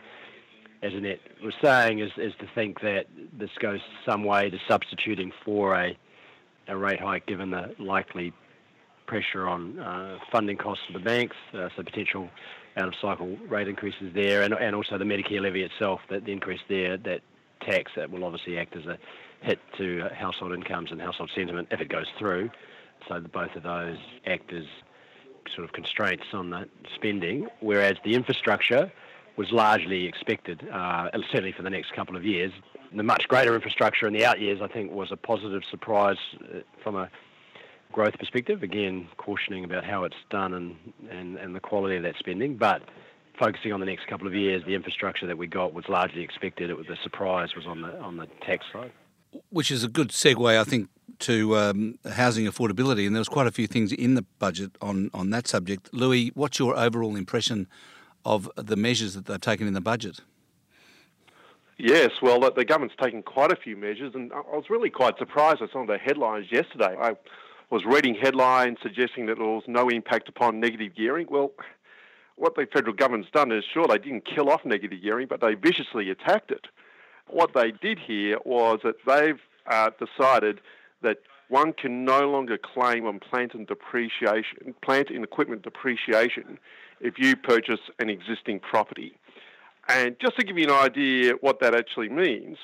as 0.82 0.92
Annette 0.92 1.20
was 1.42 1.54
saying, 1.62 2.00
is, 2.00 2.10
is 2.16 2.32
to 2.40 2.46
think 2.54 2.80
that 2.80 3.06
this 3.32 3.50
goes 3.60 3.80
some 4.04 4.24
way 4.24 4.50
to 4.50 4.58
substituting 4.68 5.32
for 5.44 5.74
a, 5.74 5.96
a 6.68 6.76
rate 6.76 7.00
hike 7.00 7.26
given 7.26 7.50
the 7.50 7.74
likely 7.78 8.32
pressure 9.06 9.46
on 9.46 9.78
uh, 9.78 10.18
funding 10.30 10.56
costs 10.56 10.84
for 10.86 10.98
the 10.98 11.04
banks, 11.04 11.36
uh, 11.54 11.68
so 11.76 11.82
potential 11.82 12.28
out 12.76 12.88
of 12.88 12.94
cycle 13.00 13.36
rate 13.48 13.68
increases 13.68 14.12
there, 14.14 14.42
and, 14.42 14.52
and 14.54 14.74
also 14.74 14.98
the 14.98 15.04
Medicare 15.04 15.40
levy 15.40 15.62
itself, 15.62 16.00
that 16.10 16.24
the 16.24 16.32
increase 16.32 16.60
there 16.68 16.96
that 16.98 17.20
tax 17.60 17.92
that 17.96 18.10
will 18.10 18.24
obviously 18.24 18.58
act 18.58 18.76
as 18.76 18.86
a 18.86 18.98
hit 19.40 19.58
to 19.78 20.08
household 20.14 20.52
incomes 20.52 20.90
and 20.90 21.00
household 21.00 21.30
sentiment 21.34 21.68
if 21.70 21.80
it 21.80 21.88
goes 21.88 22.06
through. 22.18 22.50
So 23.08 23.20
both 23.20 23.54
of 23.54 23.62
those 23.62 23.98
act 24.26 24.52
as 24.52 24.64
sort 25.54 25.64
of 25.64 25.72
constraints 25.72 26.24
on 26.32 26.50
the 26.50 26.68
spending, 26.94 27.48
whereas 27.60 27.96
the 28.04 28.14
infrastructure 28.14 28.90
was 29.36 29.52
largely 29.52 30.06
expected, 30.06 30.66
uh, 30.72 31.10
certainly 31.30 31.52
for 31.52 31.62
the 31.62 31.70
next 31.70 31.92
couple 31.92 32.16
of 32.16 32.24
years. 32.24 32.52
The 32.94 33.02
much 33.02 33.28
greater 33.28 33.54
infrastructure 33.54 34.06
in 34.06 34.14
the 34.14 34.24
out 34.24 34.40
years, 34.40 34.60
I 34.62 34.68
think, 34.68 34.92
was 34.92 35.12
a 35.12 35.16
positive 35.16 35.62
surprise 35.70 36.16
uh, 36.40 36.60
from 36.82 36.96
a 36.96 37.10
growth 37.92 38.18
perspective. 38.18 38.62
Again, 38.62 39.08
cautioning 39.18 39.64
about 39.64 39.84
how 39.84 40.04
it's 40.04 40.16
done 40.30 40.54
and, 40.54 40.76
and, 41.10 41.36
and 41.36 41.54
the 41.54 41.60
quality 41.60 41.96
of 41.96 42.02
that 42.04 42.16
spending. 42.18 42.56
But 42.56 42.82
focusing 43.38 43.72
on 43.72 43.80
the 43.80 43.86
next 43.86 44.06
couple 44.06 44.26
of 44.26 44.34
years, 44.34 44.62
the 44.66 44.74
infrastructure 44.74 45.26
that 45.26 45.38
we 45.38 45.46
got 45.46 45.72
was 45.72 45.88
largely 45.88 46.22
expected. 46.22 46.70
It 46.70 46.76
was 46.76 46.86
the 46.86 46.96
surprise 47.02 47.54
was 47.54 47.66
on 47.66 47.82
the 47.82 47.98
on 48.00 48.16
the 48.16 48.26
tax 48.46 48.64
side, 48.72 48.92
which 49.50 49.70
is 49.70 49.84
a 49.84 49.88
good 49.88 50.08
segue, 50.08 50.58
I 50.58 50.64
think, 50.64 50.88
to 51.20 51.56
um, 51.56 51.98
housing 52.12 52.46
affordability. 52.46 53.06
And 53.06 53.14
there 53.14 53.20
was 53.20 53.28
quite 53.28 53.46
a 53.46 53.52
few 53.52 53.66
things 53.66 53.92
in 53.92 54.14
the 54.14 54.22
budget 54.38 54.72
on 54.80 55.10
on 55.14 55.30
that 55.30 55.46
subject. 55.46 55.92
Louis, 55.92 56.32
what's 56.34 56.58
your 56.58 56.76
overall 56.76 57.16
impression 57.16 57.68
of 58.24 58.50
the 58.56 58.76
measures 58.76 59.14
that 59.14 59.26
they've 59.26 59.40
taken 59.40 59.66
in 59.66 59.74
the 59.74 59.80
budget? 59.80 60.20
Yes, 61.78 62.10
well, 62.22 62.40
the 62.40 62.64
government's 62.64 62.96
taken 63.00 63.22
quite 63.22 63.52
a 63.52 63.56
few 63.56 63.76
measures, 63.76 64.14
and 64.14 64.32
I 64.32 64.40
was 64.40 64.64
really 64.70 64.88
quite 64.88 65.18
surprised 65.18 65.60
at 65.60 65.70
some 65.72 65.82
of 65.82 65.88
the 65.88 65.98
headlines 65.98 66.46
yesterday. 66.50 66.96
I 66.98 67.16
was 67.68 67.84
reading 67.84 68.14
headlines 68.14 68.78
suggesting 68.82 69.26
that 69.26 69.36
there 69.36 69.46
was 69.46 69.64
no 69.66 69.90
impact 69.90 70.28
upon 70.28 70.58
negative 70.58 70.94
gearing. 70.94 71.26
Well, 71.28 71.52
what 72.36 72.54
the 72.54 72.66
federal 72.72 72.94
government's 72.94 73.30
done 73.30 73.50
is 73.50 73.64
sure 73.64 73.86
they 73.86 73.98
didn't 73.98 74.24
kill 74.24 74.50
off 74.50 74.64
negative 74.64 75.02
gearing, 75.02 75.26
but 75.26 75.40
they 75.40 75.54
viciously 75.54 76.10
attacked 76.10 76.50
it. 76.50 76.66
What 77.28 77.54
they 77.54 77.72
did 77.72 77.98
here 77.98 78.38
was 78.44 78.80
that 78.84 78.96
they've 79.06 79.40
uh, 79.66 79.90
decided 79.98 80.60
that 81.02 81.18
one 81.48 81.72
can 81.72 82.04
no 82.04 82.30
longer 82.30 82.58
claim 82.58 83.06
on 83.06 83.20
plant 83.20 83.54
and 83.54 83.66
depreciation, 83.66 84.74
plant 84.82 85.10
and 85.10 85.24
equipment 85.24 85.62
depreciation, 85.62 86.58
if 87.00 87.18
you 87.18 87.36
purchase 87.36 87.80
an 87.98 88.10
existing 88.10 88.60
property. 88.60 89.16
And 89.88 90.16
just 90.18 90.36
to 90.38 90.44
give 90.44 90.58
you 90.58 90.64
an 90.64 90.72
idea 90.72 91.34
what 91.40 91.60
that 91.60 91.74
actually 91.74 92.08
means, 92.08 92.58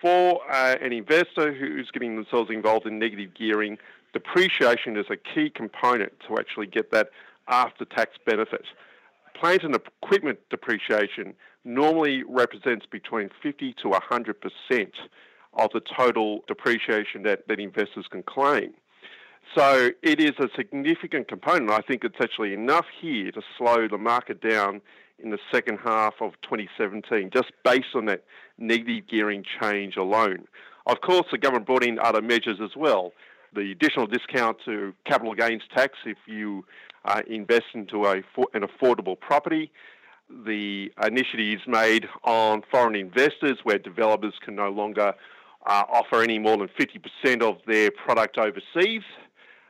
for 0.00 0.40
uh, 0.50 0.76
an 0.80 0.92
investor 0.92 1.52
who's 1.52 1.90
getting 1.90 2.14
themselves 2.14 2.50
involved 2.50 2.86
in 2.86 2.98
negative 2.98 3.34
gearing, 3.34 3.78
depreciation 4.12 4.96
is 4.96 5.06
a 5.10 5.16
key 5.16 5.50
component 5.50 6.12
to 6.28 6.38
actually 6.38 6.66
get 6.66 6.90
that 6.92 7.10
after 7.48 7.84
tax 7.84 8.12
benefit 8.24 8.64
plant 9.34 9.62
and 9.62 9.74
equipment 9.74 10.38
depreciation 10.50 11.34
normally 11.64 12.22
represents 12.28 12.86
between 12.86 13.30
50 13.42 13.74
to 13.82 13.88
100% 13.88 14.88
of 15.54 15.70
the 15.72 15.80
total 15.80 16.44
depreciation 16.46 17.22
that, 17.22 17.46
that 17.48 17.60
investors 17.60 18.06
can 18.10 18.22
claim. 18.22 18.74
So 19.54 19.90
it 20.02 20.20
is 20.20 20.32
a 20.38 20.48
significant 20.56 21.28
component. 21.28 21.70
I 21.70 21.80
think 21.80 22.04
it's 22.04 22.16
actually 22.20 22.54
enough 22.54 22.86
here 23.00 23.30
to 23.32 23.42
slow 23.58 23.86
the 23.88 23.98
market 23.98 24.40
down 24.40 24.80
in 25.18 25.30
the 25.30 25.38
second 25.52 25.78
half 25.84 26.14
of 26.20 26.32
2017, 26.42 27.30
just 27.32 27.52
based 27.62 27.94
on 27.94 28.06
that 28.06 28.24
negative 28.58 29.06
gearing 29.06 29.44
change 29.60 29.96
alone. 29.96 30.46
Of 30.86 31.00
course, 31.00 31.26
the 31.30 31.38
government 31.38 31.66
brought 31.66 31.84
in 31.84 31.98
other 31.98 32.20
measures 32.20 32.60
as 32.62 32.76
well. 32.76 33.12
The 33.54 33.70
additional 33.70 34.06
discount 34.06 34.58
to 34.64 34.94
capital 35.06 35.34
gains 35.34 35.62
tax 35.74 35.98
if 36.04 36.18
you 36.26 36.64
uh, 37.04 37.22
invest 37.26 37.66
into 37.74 38.06
a, 38.06 38.16
an 38.52 38.62
affordable 38.62 39.18
property. 39.18 39.70
The 40.46 40.90
initiatives 41.02 41.62
made 41.66 42.08
on 42.24 42.62
foreign 42.70 42.96
investors 42.96 43.58
where 43.62 43.78
developers 43.78 44.34
can 44.42 44.56
no 44.56 44.70
longer 44.70 45.14
uh, 45.66 45.82
offer 45.88 46.22
any 46.22 46.38
more 46.38 46.56
than 46.56 46.68
50% 46.68 47.42
of 47.42 47.58
their 47.66 47.90
product 47.90 48.38
overseas. 48.38 49.02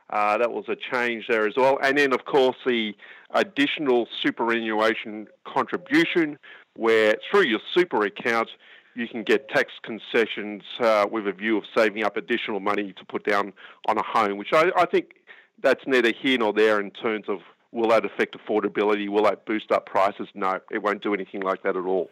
Uh, 0.09 0.37
that 0.37 0.51
was 0.51 0.65
a 0.67 0.75
change 0.75 1.25
there 1.27 1.47
as 1.47 1.53
well. 1.57 1.77
And 1.81 1.97
then, 1.97 2.13
of 2.13 2.25
course, 2.25 2.57
the 2.65 2.93
additional 3.31 4.07
superannuation 4.23 5.27
contribution, 5.45 6.37
where 6.75 7.15
through 7.29 7.47
your 7.47 7.59
super 7.73 8.03
account, 8.03 8.49
you 8.95 9.07
can 9.07 9.23
get 9.23 9.49
tax 9.49 9.73
concessions 9.83 10.63
uh, 10.79 11.05
with 11.09 11.27
a 11.27 11.31
view 11.31 11.57
of 11.57 11.63
saving 11.75 12.03
up 12.03 12.17
additional 12.17 12.59
money 12.59 12.93
to 12.93 13.05
put 13.05 13.25
down 13.25 13.53
on 13.87 13.97
a 13.97 14.03
home, 14.03 14.37
which 14.37 14.53
I, 14.53 14.71
I 14.75 14.85
think 14.85 15.15
that's 15.61 15.83
neither 15.85 16.11
here 16.11 16.37
nor 16.37 16.53
there 16.53 16.79
in 16.79 16.91
terms 16.91 17.25
of 17.27 17.39
will 17.71 17.89
that 17.89 18.05
affect 18.05 18.37
affordability? 18.37 19.09
Will 19.09 19.23
that 19.23 19.45
boost 19.45 19.71
up 19.71 19.85
prices? 19.85 20.27
No, 20.33 20.59
it 20.71 20.81
won't 20.81 21.03
do 21.03 21.13
anything 21.13 21.41
like 21.41 21.61
that 21.63 21.75
at 21.75 21.83
all. 21.83 22.09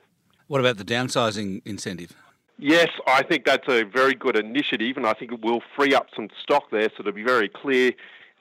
What 0.47 0.59
about 0.59 0.77
the 0.77 0.83
downsizing 0.83 1.61
incentive? 1.65 2.13
Yes, 2.59 2.89
I 3.07 3.23
think 3.23 3.45
that's 3.45 3.67
a 3.67 3.83
very 3.83 4.13
good 4.13 4.37
initiative, 4.37 4.97
and 4.97 5.07
I 5.07 5.13
think 5.13 5.31
it 5.31 5.41
will 5.41 5.61
free 5.75 5.95
up 5.95 6.07
some 6.15 6.27
stock 6.43 6.69
there. 6.71 6.89
So 6.95 7.03
to 7.03 7.11
be 7.11 7.23
very 7.23 7.49
clear, 7.49 7.93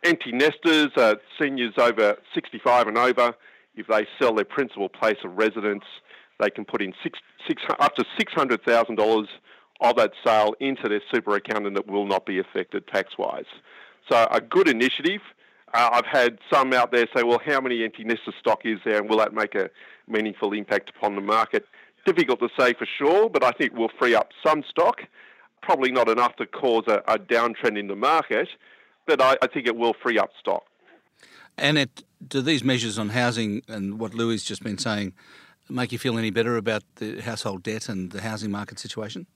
empty 0.03 0.33
nesters, 0.33 0.91
uh, 0.97 1.15
seniors 1.41 1.75
over 1.79 2.17
65 2.35 2.89
and 2.89 2.99
over, 2.99 3.35
if 3.75 3.87
they 3.87 4.07
sell 4.19 4.35
their 4.35 4.45
principal 4.45 4.89
place 4.89 5.17
of 5.25 5.39
residence, 5.39 5.85
they 6.41 6.51
can 6.51 6.65
put 6.65 6.83
in 6.83 6.93
six, 7.03 7.19
six, 7.47 7.63
up 7.81 7.95
to 7.97 8.05
$600,000 8.19 9.27
of 9.81 9.97
that 9.97 10.13
sale 10.25 10.55
into 10.61 10.89
their 10.89 11.03
super 11.13 11.35
account 11.35 11.67
and 11.67 11.77
it 11.77 11.87
will 11.87 12.07
not 12.07 12.25
be 12.25 12.39
affected 12.39 12.87
tax 12.87 13.19
wise. 13.19 13.45
So 14.11 14.27
a 14.31 14.41
good 14.41 14.69
initiative. 14.69 15.21
Uh, 15.75 15.91
I've 15.93 16.07
had 16.07 16.39
some 16.53 16.73
out 16.73 16.93
there 16.93 17.07
say, 17.17 17.23
well, 17.23 17.41
how 17.45 17.61
many 17.61 17.83
empty 17.85 18.05
nester 18.05 18.33
stock 18.39 18.61
is 18.65 18.79
there 18.85 18.99
and 18.99 19.09
will 19.09 19.19
that 19.19 19.33
make 19.33 19.55
a 19.55 19.71
meaningful 20.07 20.53
impact 20.53 20.91
upon 20.91 21.17
the 21.17 21.21
market? 21.21 21.67
Difficult 22.05 22.41
to 22.41 22.49
say 22.59 22.75
for 22.75 22.87
sure, 22.87 23.29
but 23.29 23.43
I 23.43 23.53
think 23.53 23.75
we'll 23.75 23.91
free 23.99 24.15
up 24.15 24.31
some 24.45 24.63
stock. 24.69 25.03
Probably 25.63 25.93
not 25.93 26.09
enough 26.09 26.37
to 26.37 26.47
cause 26.47 26.85
a, 26.89 27.03
a 27.09 27.19
downtrend 27.19 27.79
in 27.79 27.87
the 27.87 27.97
market, 27.97 28.49
but 29.07 29.21
I, 29.21 29.37
I 29.41 29.47
think 29.47 29.67
it 29.67 29.77
will 29.77 29.95
free 30.03 30.19
up 30.19 30.31
stock. 30.39 30.65
And 31.57 31.79
it, 31.79 32.03
do 32.27 32.41
these 32.41 32.65
measures 32.65 32.99
on 32.99 33.11
housing 33.11 33.63
and 33.69 33.99
what 33.99 34.15
Louis 34.15 34.43
just 34.43 34.63
been 34.63 34.79
saying 34.79 35.13
make 35.73 35.93
you 35.93 35.99
feel 35.99 36.19
any 36.19 36.31
better 36.31 36.57
about 36.57 36.83
the 36.97 37.21
household 37.21 37.63
debt 37.63 37.89
and 37.89 38.11
the 38.13 38.21
housing 38.21 38.51
market 38.51 38.79
situation? 38.79 39.27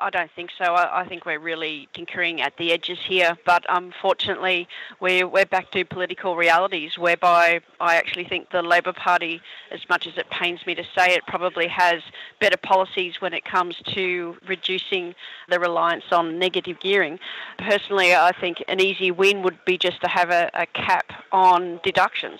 I 0.00 0.10
don't 0.10 0.30
think 0.36 0.50
so. 0.56 0.74
I, 0.74 1.00
I, 1.00 1.08
think 1.08 1.26
we're 1.26 1.40
really 1.40 1.88
tinkering 1.92 2.40
at 2.40 2.56
the 2.56 2.72
edges 2.72 2.98
here. 3.04 3.36
But 3.44 3.64
unfortunately, 3.68 4.68
we're, 5.00 5.26
we're 5.26 5.44
back 5.44 5.72
to 5.72 5.84
political 5.84 6.36
realities 6.36 6.96
whereby 6.96 7.60
I 7.80 7.96
actually 7.96 8.24
think 8.24 8.50
the 8.50 8.62
Labor 8.62 8.92
Party, 8.92 9.40
as 9.72 9.80
much 9.88 10.06
as 10.06 10.16
it 10.16 10.30
pains 10.30 10.64
me 10.66 10.76
to 10.76 10.84
say 10.96 11.14
it, 11.14 11.26
probably 11.26 11.66
has 11.66 12.02
better 12.40 12.56
policies 12.56 13.20
when 13.20 13.34
it 13.34 13.44
comes 13.44 13.74
to 13.94 14.36
reducing 14.46 15.16
the 15.48 15.58
reliance 15.58 16.04
on 16.12 16.38
negative 16.38 16.78
gearing. 16.78 17.18
Personally, 17.58 18.14
I 18.14 18.30
think 18.40 18.62
an 18.68 18.80
easy 18.80 19.10
win 19.10 19.42
would 19.42 19.58
be 19.64 19.76
just 19.76 20.00
to 20.02 20.08
have 20.08 20.30
a, 20.30 20.48
a 20.54 20.66
cap 20.66 21.10
on 21.32 21.80
deductions 21.82 22.38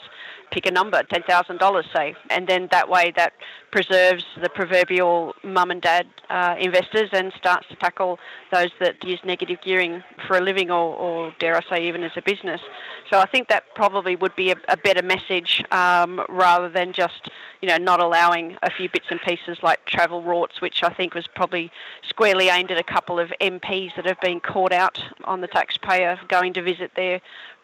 pick 0.51 0.67
a 0.67 0.71
number, 0.71 1.03
$10,000 1.03 1.93
say, 1.93 2.15
and 2.31 2.47
then 2.47 2.69
that 2.71 2.89
way 2.89 3.13
that 3.17 3.33
preserves 3.71 4.25
the 4.41 4.49
proverbial 4.49 5.35
mum 5.43 5.71
and 5.71 5.83
dad 5.83 6.07
uh, 6.31 6.55
investors 6.59 7.11
and 7.13 7.33
starts 7.35 7.69
to 7.69 7.77
tackle 7.77 8.19
those 8.51 8.71
that 8.81 9.03
use 9.05 9.21
negative 9.25 9.59
gearing 9.63 10.03
for 10.27 10.39
a 10.39 10.41
living 10.41 10.71
or, 10.71 10.95
or 10.97 11.35
dare 11.39 11.57
I 11.57 11.61
say 11.69 11.89
even 11.89 12.03
as 12.03 12.13
a 12.17 12.23
business. 12.23 12.61
So 13.11 13.19
I 13.19 13.27
think 13.27 13.49
that 13.49 13.75
probably 13.75 14.17
would 14.17 14.35
be 14.37 14.51
a, 14.51 14.57
a 14.69 14.77
better 14.77 15.03
message 15.03 15.63
um, 15.71 16.25
rather 16.29 16.69
than 16.69 16.93
just 16.93 17.31
you 17.61 17.69
know 17.69 17.77
not 17.77 18.01
allowing 18.01 18.57
a 18.63 18.71
few 18.71 18.89
bits 18.89 19.07
and 19.11 19.21
pieces 19.21 19.59
like 19.63 19.85
travel 19.85 20.23
rorts, 20.23 20.61
which 20.61 20.83
I 20.83 20.91
think 20.91 21.15
was 21.15 21.27
probably 21.27 21.71
squarely 22.09 22.49
aimed 22.49 22.71
at 22.71 22.79
a 22.79 22.83
couple 22.83 23.19
of 23.19 23.33
MPs 23.41 23.97
that 23.97 24.07
have 24.07 24.21
been 24.21 24.41
caught 24.41 24.73
out 24.73 25.03
on 25.25 25.41
the 25.41 25.49
taxpayer 25.49 26.19
going 26.29 26.53
to 26.55 26.63
visit 26.63 26.93
their 26.97 27.21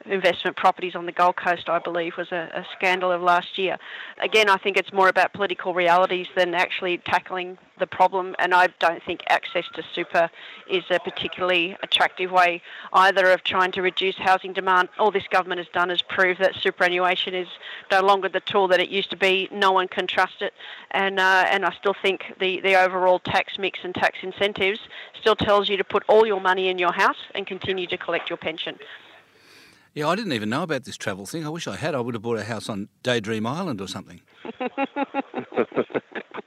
investment 0.07 0.57
properties 0.57 0.95
on 0.95 1.07
the 1.07 1.13
Gold 1.13 1.37
Coast, 1.37 1.69
I 1.69 1.79
believe, 1.79 2.17
was 2.17 2.31
a, 2.31 2.51
a, 2.55 2.67
scandal 2.77 3.11
of 3.11 3.23
last 3.23 3.57
year. 3.57 3.79
Again, 4.19 4.51
I 4.51 4.59
think 4.59 4.77
it's 4.77 4.93
more 4.93 5.09
about 5.09 5.33
political 5.33 5.73
realities 5.73 6.27
than 6.37 6.55
actually 6.55 6.99
tackling 6.99 7.57
the 7.79 7.87
problem, 7.87 8.37
and 8.39 8.55
I 8.55 8.69
don't 8.79 9.03
think 9.03 9.23
access 9.29 9.65
to 9.75 9.83
super 9.95 10.31
is 10.71 10.85
a 10.91 10.99
particularly 11.01 11.77
attractive 11.83 12.31
way 12.31 12.63
either 12.93 13.31
of 13.31 13.43
trying 13.43 13.73
to 13.73 13.83
reduce 13.83 14.17
housing 14.17 14.53
demand. 14.53 14.91
All 14.99 15.11
this 15.11 15.27
government 15.29 15.59
has 15.59 15.69
done 15.73 15.91
is 15.91 16.03
prove 16.03 16.39
that 16.39 16.55
superannuation 16.55 17.35
is 17.35 17.49
no 17.91 18.01
longer 18.01 18.29
the 18.29 18.41
tool 18.41 18.69
that 18.69 18.81
it 18.81 18.91
used 18.91 19.11
to 19.11 19.17
be. 19.17 19.49
No 19.51 19.73
one 19.73 19.89
can 19.89 20.07
trust 20.07 20.43
it, 20.43 20.53
and 20.91 21.19
uh, 21.19 21.47
and 21.49 21.65
I 21.65 21.73
still 21.73 21.95
think 22.01 22.35
the, 22.39 22.61
the 22.61 22.77
overall 22.77 23.19
tax 23.19 23.59
mix 23.59 23.81
and 23.83 23.95
tax 23.95 24.19
incentives 24.23 24.81
still 25.19 25.37
tells 25.37 25.69
you 25.69 25.77
to 25.79 25.85
put 25.85 26.05
all 26.09 26.27
your 26.27 26.41
money 26.41 26.69
in 26.69 26.79
your 26.79 26.93
house 26.93 27.17
and 27.35 27.47
continue 27.47 27.87
to 27.87 27.97
collect 27.97 28.29
your 28.29 28.37
pension. 28.37 28.79
Yeah, 29.95 30.09
I 30.09 30.17
didn't 30.17 30.33
even 30.33 30.51
know 30.51 30.65
about 30.65 30.83
this 30.83 30.97
travel 30.97 31.25
thing. 31.25 31.47
I 31.47 31.49
wish 31.51 31.69
I 31.69 31.77
had. 31.77 31.95
I 31.95 32.01
would 32.01 32.15
have 32.15 32.23
bought 32.23 32.39
a 32.39 32.45
house 32.45 32.69
on 32.69 32.89
Daydream 33.05 33.47
Island 33.47 33.81
or 33.81 33.87
something. 33.87 34.21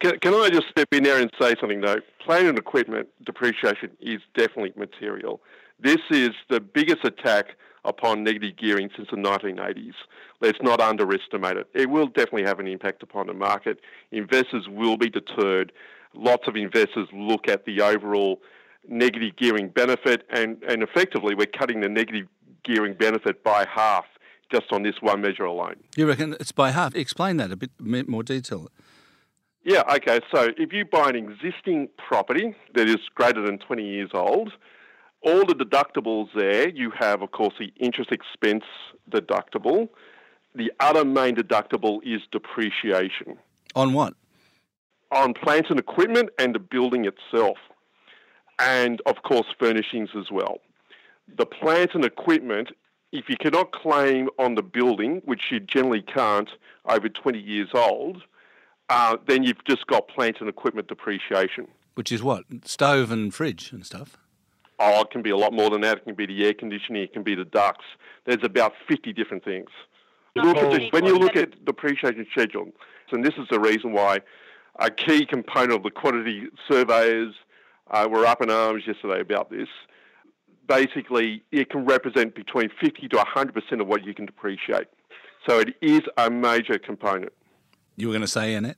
can, 0.01 0.19
can, 0.19 0.33
I 0.33 0.49
just 0.49 0.67
step 0.69 0.89
in 0.91 1.03
there 1.03 1.21
and 1.21 1.31
say 1.39 1.55
something 1.59 1.79
though? 1.79 2.01
Plant 2.25 2.47
and 2.47 2.57
equipment 2.57 3.07
depreciation 3.25 3.91
is 4.01 4.19
definitely 4.35 4.73
material. 4.75 5.41
This 5.79 5.99
is 6.09 6.31
the 6.49 6.59
biggest 6.59 7.05
attack 7.05 7.55
upon 7.85 8.21
negative 8.21 8.57
gearing 8.57 8.89
since 8.97 9.07
the 9.11 9.15
1980s. 9.15 9.93
Let's 10.41 10.57
not 10.61 10.81
underestimate 10.81 11.55
it. 11.55 11.67
It 11.73 11.89
will 11.89 12.07
definitely 12.07 12.43
have 12.43 12.59
an 12.59 12.67
impact 12.67 13.01
upon 13.01 13.27
the 13.27 13.33
market. 13.33 13.79
Investors 14.11 14.67
will 14.67 14.97
be 14.97 15.09
deterred. 15.09 15.71
Lots 16.13 16.49
of 16.49 16.57
investors 16.57 17.07
look 17.13 17.47
at 17.47 17.63
the 17.65 17.79
overall 17.81 18.41
negative 18.89 19.35
gearing 19.37 19.69
benefit, 19.69 20.23
and, 20.29 20.61
and 20.63 20.83
effectively, 20.83 21.35
we're 21.35 21.45
cutting 21.45 21.81
the 21.81 21.89
negative 21.89 22.27
gearing 22.63 22.93
benefit 22.93 23.43
by 23.43 23.65
half 23.73 24.05
just 24.51 24.71
on 24.71 24.83
this 24.83 24.95
one 25.01 25.21
measure 25.21 25.43
alone. 25.43 25.75
You 25.95 26.07
reckon 26.07 26.35
it's 26.39 26.51
by 26.51 26.71
half? 26.71 26.95
Explain 26.95 27.37
that 27.37 27.51
a 27.51 27.55
bit 27.55 27.71
more 28.07 28.23
detail. 28.23 28.69
Yeah, 29.63 29.83
okay. 29.95 30.21
So 30.33 30.51
if 30.57 30.71
you 30.71 30.85
buy 30.85 31.09
an 31.09 31.15
existing 31.15 31.89
property 31.97 32.55
that 32.73 32.87
is 32.87 32.97
greater 33.13 33.41
than 33.41 33.57
20 33.57 33.83
years 33.83 34.11
old, 34.13 34.53
all 35.21 35.45
the 35.45 35.53
deductibles 35.53 36.29
there, 36.33 36.69
you 36.69 36.91
have, 36.97 37.21
of 37.21 37.31
course, 37.31 37.53
the 37.59 37.73
interest 37.77 38.11
expense 38.11 38.63
deductible. 39.11 39.89
The 40.55 40.71
other 40.79 41.03
main 41.03 41.35
deductible 41.35 41.99
is 42.03 42.21
depreciation. 42.31 43.37
On 43.75 43.93
what? 43.93 44.13
On 45.11 45.33
plant 45.33 45.69
and 45.69 45.79
equipment 45.79 46.29
and 46.39 46.55
the 46.55 46.59
building 46.59 47.05
itself. 47.05 47.57
And, 48.59 49.01
of 49.05 49.21
course, 49.23 49.47
furnishings 49.59 50.09
as 50.17 50.31
well 50.31 50.61
the 51.35 51.45
plant 51.45 51.91
and 51.93 52.05
equipment, 52.05 52.69
if 53.11 53.29
you 53.29 53.37
cannot 53.37 53.71
claim 53.71 54.29
on 54.37 54.55
the 54.55 54.63
building, 54.63 55.21
which 55.25 55.51
you 55.51 55.59
generally 55.59 56.01
can't 56.01 56.49
over 56.85 57.09
20 57.09 57.39
years 57.39 57.69
old, 57.73 58.23
uh, 58.89 59.17
then 59.27 59.43
you've 59.43 59.63
just 59.65 59.87
got 59.87 60.07
plant 60.07 60.37
and 60.39 60.49
equipment 60.49 60.87
depreciation. 60.87 61.67
Which 61.95 62.11
is 62.11 62.23
what? 62.23 62.43
Stove 62.63 63.11
and 63.11 63.33
fridge 63.33 63.71
and 63.71 63.85
stuff? 63.85 64.17
Oh, 64.79 65.01
it 65.01 65.09
can 65.09 65.21
be 65.21 65.31
a 65.31 65.37
lot 65.37 65.53
more 65.53 65.69
than 65.69 65.81
that. 65.81 65.97
It 65.97 66.03
can 66.05 66.15
be 66.15 66.27
the 66.27 66.45
air 66.45 66.53
conditioning, 66.53 67.01
it 67.01 67.13
can 67.13 67.23
be 67.23 67.35
the 67.35 67.45
ducts. 67.45 67.85
There's 68.25 68.43
about 68.43 68.73
50 68.87 69.13
different 69.13 69.43
things. 69.43 69.69
Look 70.35 70.57
at 70.57 70.69
this, 70.69 70.91
when 70.91 71.05
you 71.05 71.17
look 71.17 71.35
at 71.35 71.51
the 71.51 71.57
depreciation 71.65 72.27
schedule, 72.31 72.71
and 73.11 73.25
this 73.25 73.33
is 73.39 73.47
the 73.49 73.59
reason 73.59 73.91
why 73.91 74.19
a 74.79 74.91
key 74.91 75.25
component 75.25 75.73
of 75.73 75.83
the 75.83 75.89
quantity 75.89 76.43
surveyors 76.69 77.33
uh, 77.89 78.07
were 78.09 78.25
up 78.25 78.41
in 78.41 78.51
arms 78.51 78.83
yesterday 78.85 79.19
about 79.21 79.49
this 79.49 79.69
basically 80.67 81.43
it 81.51 81.69
can 81.69 81.85
represent 81.85 82.35
between 82.35 82.69
50 82.79 83.07
to 83.09 83.17
100% 83.17 83.81
of 83.81 83.87
what 83.87 84.05
you 84.05 84.13
can 84.13 84.25
depreciate. 84.25 84.87
So 85.47 85.59
it 85.59 85.75
is 85.81 86.01
a 86.17 86.29
major 86.29 86.77
component. 86.77 87.33
You 87.95 88.07
were 88.07 88.13
going 88.13 88.21
to 88.21 88.27
say, 88.27 88.53
Annette? 88.53 88.77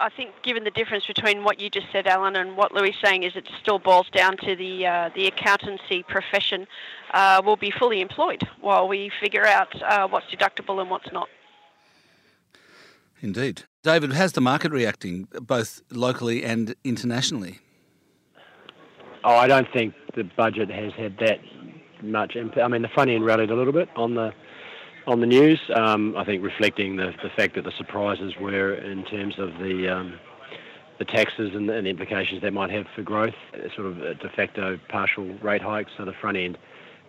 I 0.00 0.10
think, 0.10 0.30
given 0.42 0.62
the 0.62 0.70
difference 0.70 1.06
between 1.06 1.42
what 1.42 1.60
you 1.60 1.68
just 1.68 1.90
said, 1.90 2.06
Alan, 2.06 2.36
and 2.36 2.56
what 2.56 2.72
Louis 2.72 2.90
is 2.90 2.96
saying, 3.02 3.24
is 3.24 3.34
it 3.34 3.48
still 3.60 3.80
boils 3.80 4.08
down 4.10 4.36
to 4.38 4.54
the 4.54 4.86
uh, 4.86 5.10
the 5.14 5.26
accountancy 5.26 6.04
profession 6.04 6.68
uh, 7.12 7.42
will 7.44 7.56
be 7.56 7.72
fully 7.72 8.00
employed 8.00 8.46
while 8.60 8.86
we 8.86 9.10
figure 9.20 9.44
out 9.44 9.82
uh, 9.82 10.06
what's 10.06 10.26
deductible 10.26 10.80
and 10.80 10.88
what's 10.88 11.10
not. 11.12 11.28
Indeed, 13.20 13.64
David, 13.82 14.12
how's 14.12 14.32
the 14.32 14.40
market 14.40 14.70
reacting, 14.70 15.26
both 15.42 15.82
locally 15.90 16.44
and 16.44 16.76
internationally? 16.84 17.58
Oh, 19.28 19.36
I 19.36 19.46
don't 19.46 19.70
think 19.74 19.92
the 20.16 20.24
budget 20.24 20.70
has 20.70 20.94
had 20.94 21.18
that 21.18 21.38
much 22.02 22.34
impact. 22.34 22.62
I 22.64 22.68
mean, 22.68 22.80
the 22.80 22.88
front 22.88 23.10
end 23.10 23.26
rallied 23.26 23.50
a 23.50 23.54
little 23.54 23.74
bit 23.74 23.90
on 23.94 24.14
the 24.14 24.32
on 25.06 25.20
the 25.20 25.26
news. 25.26 25.60
Um, 25.76 26.16
I 26.16 26.24
think 26.24 26.42
reflecting 26.42 26.96
the 26.96 27.12
the 27.22 27.28
fact 27.36 27.54
that 27.56 27.64
the 27.64 27.72
surprises 27.76 28.32
were 28.40 28.72
in 28.72 29.04
terms 29.04 29.34
of 29.38 29.50
the 29.58 29.86
um, 29.94 30.18
the 30.98 31.04
taxes 31.04 31.50
and, 31.54 31.68
and, 31.68 31.84
the 31.84 31.90
implications 31.90 32.40
that 32.40 32.54
might 32.54 32.70
have 32.70 32.86
for 32.96 33.02
growth, 33.02 33.34
sort 33.76 33.88
of 33.88 33.98
de 33.98 34.30
facto 34.34 34.80
partial 34.88 35.26
rate 35.42 35.60
hikes. 35.60 35.90
So 35.98 36.06
the 36.06 36.14
front 36.22 36.38
end 36.38 36.56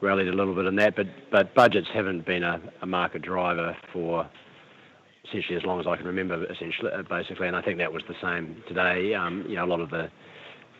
rallied 0.01 0.27
a 0.27 0.33
little 0.33 0.53
bit 0.53 0.65
in 0.65 0.75
that, 0.75 0.97
but 0.97 1.07
but 1.31 1.55
budgets 1.55 1.87
haven't 1.93 2.25
been 2.25 2.43
a, 2.43 2.59
a 2.81 2.85
market 2.85 3.21
driver 3.21 3.77
for 3.93 4.29
essentially 5.25 5.55
as 5.55 5.63
long 5.63 5.79
as 5.79 5.87
I 5.87 5.95
can 5.95 6.05
remember, 6.05 6.43
essentially, 6.51 6.91
basically, 7.09 7.47
and 7.47 7.55
I 7.55 7.61
think 7.61 7.77
that 7.77 7.93
was 7.93 8.03
the 8.09 8.15
same 8.21 8.61
today. 8.67 9.13
Um, 9.13 9.45
you 9.47 9.55
know, 9.55 9.63
a 9.63 9.67
lot 9.67 9.79
of 9.79 9.89
the 9.89 10.09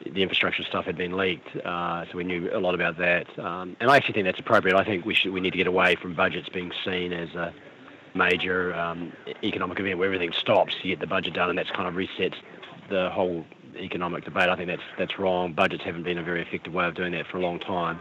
the 0.06 0.22
infrastructure 0.22 0.64
stuff 0.64 0.86
had 0.86 0.98
been 0.98 1.18
leaked, 1.18 1.56
uh, 1.66 2.06
so 2.06 2.18
we 2.18 2.24
knew 2.24 2.50
a 2.54 2.60
lot 2.60 2.74
about 2.74 2.98
that. 2.98 3.28
Um, 3.38 3.76
and 3.80 3.92
I 3.92 3.98
actually 3.98 4.14
think 4.14 4.26
that's 4.26 4.40
appropriate. 4.40 4.76
I 4.76 4.84
think 4.84 5.06
we 5.06 5.14
should 5.14 5.32
we 5.32 5.42
need 5.42 5.52
to 5.52 5.58
get 5.58 5.68
away 5.68 5.96
from 5.96 6.16
budgets 6.16 6.50
being 6.50 6.72
seen 6.86 7.12
as 7.12 7.30
a 7.36 7.54
major 8.14 8.74
um, 8.74 9.14
economic 9.44 9.80
event 9.80 9.98
where 9.98 10.08
everything 10.08 10.32
stops 10.34 10.76
to 10.82 10.88
get 10.88 11.00
the 11.00 11.08
budget 11.08 11.34
done, 11.34 11.50
and 11.50 11.58
that's 11.58 11.72
kind 11.72 11.88
of 11.88 11.94
resets 11.96 12.36
the 12.90 13.10
whole 13.12 13.46
economic 13.76 14.26
debate. 14.26 14.50
I 14.50 14.56
think 14.56 14.68
that's 14.68 14.82
that's 14.98 15.20
wrong. 15.20 15.54
Budgets 15.54 15.84
haven't 15.84 16.04
been 16.04 16.18
a 16.18 16.24
very 16.24 16.42
effective 16.42 16.74
way 16.74 16.86
of 16.86 16.96
doing 16.96 17.12
that 17.12 17.28
for 17.28 17.38
a 17.38 17.42
long 17.42 17.60
time. 17.60 18.00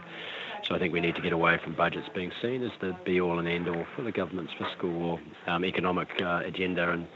So 0.63 0.75
I 0.75 0.79
think 0.79 0.93
we 0.93 0.99
need 0.99 1.15
to 1.15 1.21
get 1.21 1.33
away 1.33 1.57
from 1.57 1.73
budgets 1.73 2.09
being 2.13 2.31
seen 2.41 2.63
as 2.63 2.71
the 2.81 2.95
be-all 3.05 3.39
and 3.39 3.47
end-all 3.47 3.85
for 3.95 4.01
the 4.01 4.11
government's 4.11 4.51
fiscal 4.53 4.93
or 5.03 5.19
um, 5.47 5.63
economic 5.63 6.09
uh, 6.21 6.41
agenda 6.45 6.91
and 6.91 7.07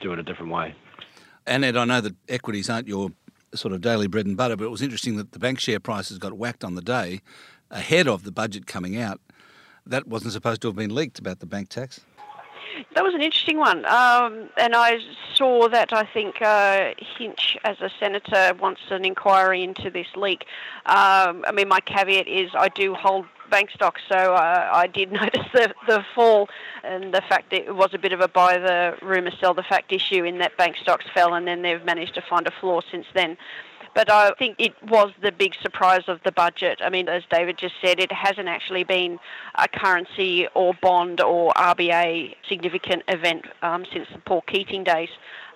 do 0.00 0.12
it 0.12 0.18
a 0.18 0.22
different 0.22 0.52
way. 0.52 0.74
Annette, 1.46 1.76
I 1.76 1.84
know 1.86 2.00
that 2.00 2.14
equities 2.28 2.68
aren't 2.68 2.86
your 2.88 3.10
sort 3.54 3.74
of 3.74 3.80
daily 3.80 4.06
bread 4.06 4.26
and 4.26 4.36
butter, 4.36 4.56
but 4.56 4.64
it 4.64 4.70
was 4.70 4.82
interesting 4.82 5.16
that 5.16 5.32
the 5.32 5.38
bank 5.38 5.60
share 5.60 5.80
prices 5.80 6.18
got 6.18 6.34
whacked 6.34 6.64
on 6.64 6.74
the 6.74 6.82
day 6.82 7.20
ahead 7.70 8.08
of 8.08 8.24
the 8.24 8.32
budget 8.32 8.66
coming 8.66 8.96
out. 8.96 9.20
That 9.84 10.06
wasn't 10.06 10.32
supposed 10.32 10.62
to 10.62 10.68
have 10.68 10.76
been 10.76 10.94
leaked 10.94 11.18
about 11.18 11.40
the 11.40 11.46
bank 11.46 11.68
tax. 11.68 12.00
That 12.94 13.04
was 13.04 13.14
an 13.14 13.22
interesting 13.22 13.58
one. 13.58 13.84
Um, 13.86 14.48
and 14.56 14.74
I 14.74 14.98
saw 15.34 15.68
that 15.68 15.92
I 15.92 16.04
think 16.04 16.42
uh, 16.42 16.92
Hinch, 16.98 17.56
as 17.64 17.80
a 17.80 17.90
senator, 17.98 18.54
wants 18.60 18.82
an 18.90 19.04
inquiry 19.04 19.62
into 19.62 19.90
this 19.90 20.06
leak. 20.16 20.44
Um, 20.86 21.44
I 21.46 21.52
mean, 21.54 21.68
my 21.68 21.80
caveat 21.80 22.28
is 22.28 22.50
I 22.54 22.68
do 22.68 22.94
hold 22.94 23.26
bank 23.50 23.70
stocks, 23.70 24.00
so 24.08 24.34
uh, 24.34 24.70
I 24.72 24.86
did 24.86 25.12
notice 25.20 25.46
the, 25.52 25.74
the 25.86 26.04
fall 26.14 26.48
and 26.82 27.12
the 27.12 27.20
fact 27.20 27.50
that 27.50 27.66
it 27.66 27.76
was 27.76 27.90
a 27.92 27.98
bit 27.98 28.12
of 28.12 28.20
a 28.20 28.28
buy 28.28 28.58
the 28.58 28.96
rumour, 29.02 29.30
sell 29.38 29.54
the 29.54 29.62
fact 29.62 29.92
issue 29.92 30.24
in 30.24 30.38
that 30.38 30.56
bank 30.56 30.76
stocks 30.76 31.04
fell 31.14 31.34
and 31.34 31.46
then 31.46 31.62
they've 31.62 31.84
managed 31.84 32.14
to 32.14 32.22
find 32.22 32.46
a 32.46 32.50
floor 32.50 32.82
since 32.90 33.06
then. 33.14 33.36
But 33.94 34.10
I 34.10 34.30
think 34.38 34.56
it 34.58 34.72
was 34.88 35.12
the 35.22 35.32
big 35.32 35.54
surprise 35.60 36.04
of 36.08 36.20
the 36.24 36.32
budget. 36.32 36.80
I 36.82 36.88
mean, 36.88 37.08
as 37.08 37.24
David 37.30 37.58
just 37.58 37.74
said, 37.82 38.00
it 38.00 38.10
hasn't 38.10 38.48
actually 38.48 38.84
been 38.84 39.18
a 39.56 39.68
currency 39.68 40.48
or 40.54 40.72
bond 40.80 41.20
or 41.20 41.52
RBA 41.52 42.34
significant 42.48 43.02
event 43.08 43.44
um, 43.60 43.84
since 43.92 44.08
the 44.12 44.18
Paul 44.20 44.42
Keating 44.42 44.82
days, 44.84 45.10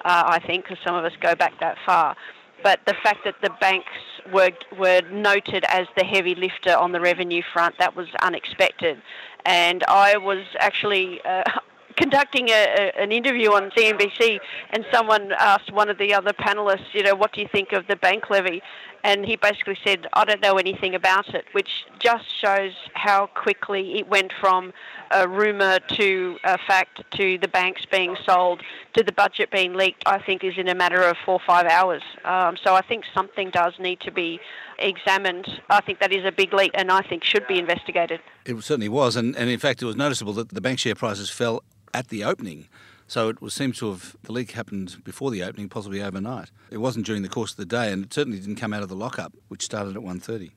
uh, 0.04 0.24
I 0.26 0.38
think, 0.40 0.64
because 0.64 0.78
some 0.84 0.94
of 0.94 1.04
us 1.04 1.12
go 1.20 1.34
back 1.34 1.58
that 1.60 1.76
far. 1.86 2.14
but 2.62 2.80
the 2.86 2.94
fact 3.02 3.20
that 3.24 3.36
the 3.42 3.50
banks 3.60 3.92
were 4.32 4.50
were 4.78 5.00
noted 5.10 5.64
as 5.68 5.86
the 5.96 6.04
heavy 6.04 6.34
lifter 6.34 6.74
on 6.74 6.92
the 6.92 7.00
revenue 7.00 7.42
front 7.52 7.78
that 7.78 7.94
was 7.94 8.08
unexpected, 8.22 9.00
and 9.44 9.82
I 9.84 10.18
was 10.18 10.44
actually. 10.58 11.22
Uh, 11.24 11.44
conducting 11.96 12.48
a, 12.48 12.52
a, 12.52 13.02
an 13.02 13.12
interview 13.12 13.50
on 13.50 13.70
CNBC, 13.70 14.38
and 14.70 14.84
someone 14.92 15.32
asked 15.38 15.72
one 15.72 15.88
of 15.88 15.98
the 15.98 16.14
other 16.14 16.32
panelists, 16.32 16.92
you 16.92 17.02
know, 17.02 17.14
what 17.14 17.32
do 17.32 17.40
you 17.40 17.48
think 17.50 17.72
of 17.72 17.86
the 17.88 17.96
bank 17.96 18.30
levy? 18.30 18.62
And 19.06 19.24
he 19.24 19.36
basically 19.36 19.78
said, 19.84 20.08
I 20.14 20.24
don't 20.24 20.42
know 20.42 20.56
anything 20.56 20.92
about 20.92 21.32
it, 21.32 21.44
which 21.52 21.84
just 22.00 22.24
shows 22.40 22.72
how 22.94 23.28
quickly 23.28 24.00
it 24.00 24.08
went 24.08 24.32
from 24.40 24.72
a 25.12 25.28
rumour 25.28 25.78
to 25.90 26.38
a 26.42 26.58
fact 26.58 27.04
to 27.12 27.38
the 27.38 27.46
banks 27.46 27.86
being 27.88 28.16
sold 28.26 28.62
to 28.94 29.04
the 29.04 29.12
budget 29.12 29.52
being 29.52 29.74
leaked, 29.74 30.02
I 30.06 30.18
think 30.18 30.42
is 30.42 30.58
in 30.58 30.66
a 30.66 30.74
matter 30.74 31.02
of 31.02 31.16
four 31.24 31.34
or 31.34 31.40
five 31.46 31.66
hours. 31.66 32.02
Um, 32.24 32.56
so 32.60 32.74
I 32.74 32.82
think 32.82 33.04
something 33.14 33.50
does 33.50 33.74
need 33.78 34.00
to 34.00 34.10
be 34.10 34.40
examined. 34.80 35.46
I 35.70 35.82
think 35.82 36.00
that 36.00 36.12
is 36.12 36.24
a 36.24 36.32
big 36.32 36.52
leak 36.52 36.72
and 36.74 36.90
I 36.90 37.02
think 37.02 37.22
should 37.22 37.46
be 37.46 37.60
investigated. 37.60 38.18
It 38.44 38.60
certainly 38.64 38.88
was. 38.88 39.14
And, 39.14 39.36
and 39.36 39.48
in 39.48 39.60
fact, 39.60 39.82
it 39.82 39.86
was 39.86 39.94
noticeable 39.94 40.32
that 40.32 40.48
the 40.48 40.60
bank 40.60 40.80
share 40.80 40.96
prices 40.96 41.30
fell 41.30 41.62
at 41.94 42.08
the 42.08 42.24
opening. 42.24 42.66
So 43.08 43.28
it 43.28 43.40
was, 43.40 43.54
seems 43.54 43.78
to 43.78 43.90
have 43.90 44.16
the 44.22 44.32
leak 44.32 44.52
happened 44.52 45.04
before 45.04 45.30
the 45.30 45.42
opening, 45.42 45.68
possibly 45.68 46.02
overnight. 46.02 46.50
It 46.70 46.78
wasn't 46.78 47.06
during 47.06 47.22
the 47.22 47.28
course 47.28 47.52
of 47.52 47.56
the 47.56 47.66
day, 47.66 47.92
and 47.92 48.04
it 48.04 48.12
certainly 48.12 48.40
didn't 48.40 48.56
come 48.56 48.72
out 48.72 48.82
of 48.82 48.88
the 48.88 48.96
lockup, 48.96 49.32
which 49.48 49.62
started 49.62 49.96
at 49.96 50.02
1.30. 50.02 50.50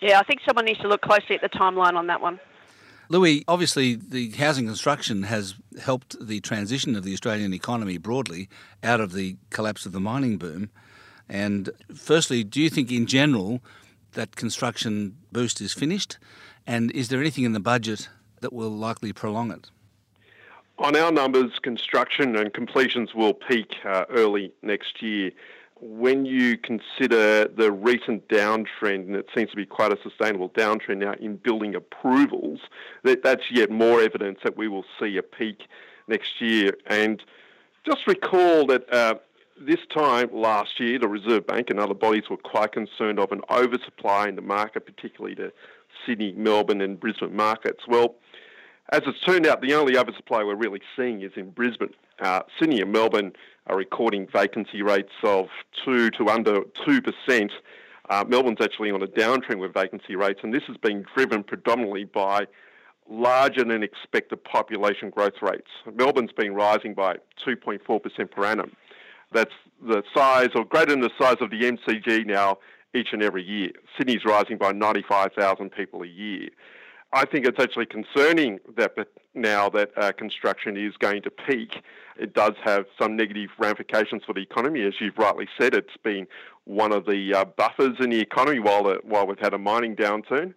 Yeah, 0.00 0.18
I 0.18 0.22
think 0.22 0.40
someone 0.46 0.64
needs 0.64 0.80
to 0.80 0.88
look 0.88 1.02
closely 1.02 1.36
at 1.36 1.42
the 1.42 1.50
timeline 1.50 1.94
on 1.94 2.06
that 2.06 2.22
one. 2.22 2.40
Louis, 3.10 3.44
obviously, 3.48 3.96
the 3.96 4.30
housing 4.30 4.66
construction 4.66 5.24
has 5.24 5.54
helped 5.82 6.16
the 6.24 6.40
transition 6.40 6.94
of 6.94 7.02
the 7.02 7.12
Australian 7.12 7.52
economy 7.52 7.98
broadly 7.98 8.48
out 8.82 9.00
of 9.00 9.12
the 9.12 9.36
collapse 9.50 9.84
of 9.84 9.92
the 9.92 10.00
mining 10.00 10.38
boom. 10.38 10.70
And 11.28 11.70
firstly, 11.94 12.44
do 12.44 12.60
you 12.60 12.70
think 12.70 12.90
in 12.90 13.06
general 13.06 13.62
that 14.12 14.36
construction 14.36 15.16
boost 15.32 15.60
is 15.60 15.72
finished? 15.72 16.18
And 16.66 16.90
is 16.92 17.08
there 17.08 17.20
anything 17.20 17.44
in 17.44 17.52
the 17.52 17.60
budget 17.60 18.08
that 18.40 18.52
will 18.52 18.70
likely 18.70 19.12
prolong 19.12 19.50
it? 19.50 19.70
On 20.80 20.96
our 20.96 21.12
numbers, 21.12 21.58
construction 21.60 22.36
and 22.36 22.54
completions 22.54 23.14
will 23.14 23.34
peak 23.34 23.74
uh, 23.84 24.06
early 24.08 24.50
next 24.62 25.02
year. 25.02 25.30
When 25.78 26.24
you 26.24 26.56
consider 26.56 27.46
the 27.48 27.70
recent 27.70 28.26
downtrend, 28.28 29.06
and 29.06 29.14
it 29.14 29.26
seems 29.36 29.50
to 29.50 29.56
be 29.56 29.66
quite 29.66 29.92
a 29.92 29.98
sustainable 30.02 30.48
downtrend 30.48 30.96
now 30.96 31.12
in 31.20 31.36
building 31.36 31.74
approvals, 31.74 32.60
that, 33.02 33.22
that's 33.22 33.42
yet 33.50 33.70
more 33.70 34.00
evidence 34.00 34.38
that 34.42 34.56
we 34.56 34.68
will 34.68 34.86
see 34.98 35.18
a 35.18 35.22
peak 35.22 35.64
next 36.08 36.40
year. 36.40 36.72
And 36.86 37.22
just 37.84 38.06
recall 38.06 38.64
that 38.68 38.90
uh, 38.90 39.16
this 39.60 39.80
time 39.94 40.30
last 40.32 40.80
year, 40.80 40.98
the 40.98 41.08
Reserve 41.08 41.46
Bank 41.46 41.68
and 41.68 41.78
other 41.78 41.92
bodies 41.92 42.30
were 42.30 42.38
quite 42.38 42.72
concerned 42.72 43.18
of 43.18 43.32
an 43.32 43.42
oversupply 43.50 44.28
in 44.28 44.36
the 44.36 44.40
market, 44.42 44.86
particularly 44.86 45.34
the 45.34 45.52
Sydney, 46.06 46.32
Melbourne, 46.32 46.80
and 46.80 46.98
Brisbane 46.98 47.36
markets. 47.36 47.82
Well, 47.86 48.14
as 48.90 49.02
it's 49.06 49.20
turned 49.20 49.46
out, 49.46 49.60
the 49.60 49.74
only 49.74 49.96
oversupply 49.96 50.42
we're 50.42 50.56
really 50.56 50.80
seeing 50.96 51.22
is 51.22 51.32
in 51.36 51.50
Brisbane. 51.50 51.94
Uh, 52.20 52.42
Sydney 52.58 52.80
and 52.80 52.92
Melbourne 52.92 53.32
are 53.68 53.76
recording 53.76 54.26
vacancy 54.32 54.82
rates 54.82 55.12
of 55.22 55.46
2 55.84 56.10
to 56.10 56.28
under 56.28 56.62
2%. 56.86 57.50
Uh, 58.08 58.24
Melbourne's 58.26 58.58
actually 58.60 58.90
on 58.90 59.02
a 59.02 59.06
downtrend 59.06 59.58
with 59.58 59.72
vacancy 59.72 60.16
rates, 60.16 60.40
and 60.42 60.52
this 60.52 60.64
is 60.68 60.76
being 60.76 61.04
driven 61.14 61.44
predominantly 61.44 62.04
by 62.04 62.46
larger 63.08 63.64
than 63.64 63.82
expected 63.82 64.42
population 64.42 65.10
growth 65.10 65.40
rates. 65.40 65.68
Melbourne's 65.94 66.32
been 66.32 66.54
rising 66.54 66.94
by 66.94 67.16
2.4% 67.46 68.30
per 68.30 68.44
annum. 68.44 68.72
That's 69.32 69.54
the 69.86 70.02
size 70.14 70.48
or 70.56 70.64
greater 70.64 70.90
than 70.90 71.00
the 71.00 71.10
size 71.20 71.36
of 71.40 71.50
the 71.50 71.60
MCG 71.60 72.26
now 72.26 72.58
each 72.94 73.08
and 73.12 73.22
every 73.22 73.44
year. 73.44 73.70
Sydney's 73.96 74.24
rising 74.24 74.58
by 74.58 74.72
95,000 74.72 75.70
people 75.70 76.02
a 76.02 76.06
year. 76.06 76.48
I 77.12 77.24
think 77.24 77.44
it's 77.44 77.58
actually 77.58 77.86
concerning 77.86 78.60
that 78.76 78.92
now 79.34 79.68
that 79.70 79.90
uh, 79.96 80.12
construction 80.12 80.76
is 80.76 80.96
going 80.96 81.22
to 81.22 81.30
peak, 81.30 81.82
it 82.16 82.34
does 82.34 82.52
have 82.62 82.84
some 83.00 83.16
negative 83.16 83.50
ramifications 83.58 84.22
for 84.24 84.32
the 84.32 84.40
economy. 84.40 84.82
As 84.82 84.94
you've 85.00 85.18
rightly 85.18 85.48
said, 85.58 85.74
it's 85.74 85.96
been 86.04 86.28
one 86.64 86.92
of 86.92 87.06
the 87.06 87.34
uh, 87.34 87.44
buffers 87.44 87.96
in 87.98 88.10
the 88.10 88.20
economy 88.20 88.60
while 88.60 88.84
the, 88.84 89.00
while 89.02 89.26
we've 89.26 89.38
had 89.40 89.54
a 89.54 89.58
mining 89.58 89.96
downturn. 89.96 90.54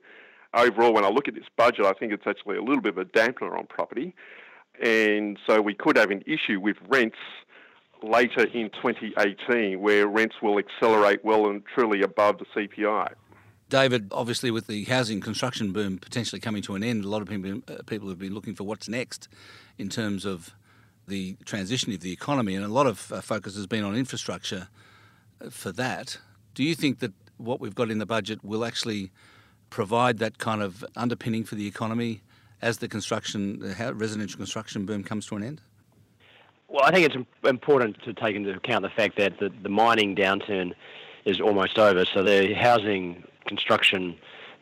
Overall, 0.53 0.93
when 0.93 1.03
I 1.03 1.09
look 1.09 1.27
at 1.27 1.33
this 1.33 1.47
budget, 1.57 1.85
I 1.85 1.93
think 1.93 2.13
it's 2.13 2.27
actually 2.27 2.57
a 2.57 2.61
little 2.61 2.81
bit 2.81 2.95
of 2.95 2.99
a 2.99 3.05
dampener 3.05 3.57
on 3.57 3.65
property, 3.65 4.13
and 4.79 5.39
so 5.47 5.59
we 5.59 5.73
could 5.73 5.97
have 5.97 6.11
an 6.11 6.23
issue 6.27 6.59
with 6.59 6.77
rents 6.87 7.17
later 8.03 8.43
in 8.43 8.69
2018, 8.69 9.79
where 9.79 10.07
rents 10.07 10.35
will 10.43 10.59
accelerate 10.59 11.25
well 11.25 11.49
and 11.49 11.63
truly 11.73 12.03
above 12.03 12.37
the 12.37 12.45
CPI. 12.55 13.13
David, 13.73 14.09
obviously, 14.11 14.51
with 14.51 14.67
the 14.67 14.83
housing 14.83 15.19
construction 15.19 15.71
boom 15.71 15.97
potentially 15.97 16.39
coming 16.39 16.61
to 16.61 16.75
an 16.75 16.83
end, 16.83 17.05
a 17.05 17.07
lot 17.07 17.23
of 17.23 17.27
people, 17.27 17.59
uh, 17.67 17.81
people 17.87 18.07
have 18.07 18.19
been 18.19 18.35
looking 18.35 18.53
for 18.53 18.65
what's 18.65 18.87
next 18.87 19.27
in 19.79 19.89
terms 19.89 20.25
of 20.25 20.53
the 21.07 21.35
transition 21.43 21.91
of 21.91 22.01
the 22.01 22.11
economy, 22.11 22.53
and 22.53 22.63
a 22.63 22.67
lot 22.67 22.85
of 22.85 23.11
uh, 23.11 23.19
focus 23.19 23.55
has 23.55 23.65
been 23.65 23.83
on 23.83 23.95
infrastructure 23.95 24.67
uh, 25.43 25.49
for 25.49 25.71
that. 25.71 26.19
Do 26.53 26.63
you 26.63 26.75
think 26.75 26.99
that 26.99 27.13
what 27.37 27.59
we've 27.59 27.73
got 27.73 27.89
in 27.89 27.97
the 27.97 28.05
budget 28.05 28.45
will 28.45 28.63
actually 28.63 29.09
provide 29.71 30.19
that 30.19 30.37
kind 30.37 30.61
of 30.61 30.85
underpinning 30.95 31.43
for 31.43 31.55
the 31.55 31.65
economy 31.65 32.21
as 32.61 32.77
the 32.77 32.87
construction, 32.87 33.57
the 33.57 33.95
residential 33.95 34.37
construction 34.37 34.85
boom 34.85 35.03
comes 35.03 35.25
to 35.25 35.35
an 35.35 35.43
end? 35.43 35.61
Well, 36.67 36.83
I 36.83 36.91
think 36.91 37.07
it's 37.07 37.27
important 37.43 37.99
to 38.03 38.13
take 38.13 38.35
into 38.35 38.51
account 38.51 38.83
the 38.83 38.91
fact 38.91 39.17
that 39.17 39.39
the, 39.39 39.49
the 39.63 39.69
mining 39.69 40.15
downturn 40.15 40.73
is 41.25 41.41
almost 41.41 41.79
over. 41.79 42.05
So 42.05 42.21
the 42.21 42.53
housing 42.53 43.23
construction 43.45 44.15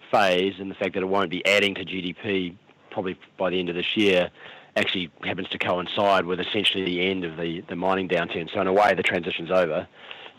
phase 0.09 0.55
and 0.59 0.69
the 0.69 0.75
fact 0.75 0.93
that 0.93 1.03
it 1.03 1.07
won't 1.07 1.29
be 1.29 1.45
adding 1.45 1.75
to 1.75 1.85
GDP 1.85 2.55
probably 2.89 3.17
by 3.37 3.49
the 3.49 3.59
end 3.59 3.69
of 3.69 3.75
this 3.75 3.95
year 3.95 4.29
actually 4.75 5.09
happens 5.23 5.49
to 5.49 5.57
coincide 5.57 6.25
with 6.25 6.39
essentially 6.39 6.83
the 6.83 7.05
end 7.05 7.23
of 7.23 7.37
the, 7.37 7.61
the 7.61 7.75
mining 7.75 8.07
downturn. 8.07 8.51
So 8.53 8.61
in 8.61 8.67
a 8.67 8.73
way, 8.73 8.93
the 8.93 9.03
transition's 9.03 9.51
over. 9.51 9.87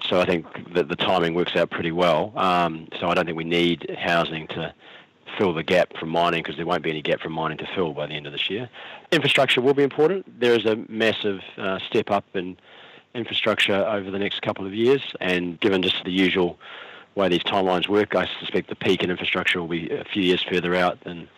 So 0.08 0.20
I 0.20 0.26
think 0.26 0.74
that 0.74 0.88
the 0.88 0.96
timing 0.96 1.34
works 1.34 1.54
out 1.54 1.70
pretty 1.70 1.92
well. 1.92 2.32
Um, 2.36 2.88
so 2.98 3.08
I 3.08 3.14
don't 3.14 3.26
think 3.26 3.36
we 3.36 3.44
need 3.44 3.96
housing 3.98 4.46
to 4.48 4.74
fill 5.38 5.54
the 5.54 5.62
gap 5.62 5.96
from 5.98 6.08
mining 6.08 6.42
because 6.42 6.56
there 6.56 6.66
won't 6.66 6.82
be 6.82 6.90
any 6.90 7.02
gap 7.02 7.20
from 7.20 7.32
mining 7.32 7.58
to 7.58 7.66
fill 7.74 7.92
by 7.92 8.06
the 8.06 8.14
end 8.14 8.26
of 8.26 8.32
this 8.32 8.50
year. 8.50 8.68
Infrastructure 9.10 9.60
will 9.60 9.74
be 9.74 9.82
important. 9.82 10.40
There 10.40 10.54
is 10.54 10.66
a 10.66 10.76
massive 10.88 11.40
uh, 11.56 11.78
step 11.78 12.10
up 12.10 12.24
in 12.34 12.56
infrastructure 13.14 13.84
over 13.86 14.10
the 14.10 14.18
next 14.18 14.42
couple 14.42 14.66
of 14.66 14.74
years, 14.74 15.02
and 15.20 15.60
given 15.60 15.82
just 15.82 16.02
the 16.04 16.12
usual 16.12 16.58
way 17.14 17.28
these 17.28 17.42
timelines 17.42 17.88
work, 17.88 18.14
I 18.14 18.28
suspect 18.40 18.68
the 18.68 18.76
peak 18.76 19.02
in 19.02 19.10
infrastructure 19.10 19.60
will 19.60 19.68
be 19.68 19.90
a 19.90 20.04
few 20.04 20.22
years 20.22 20.42
further 20.42 20.74
out 20.74 21.00
than 21.04 21.28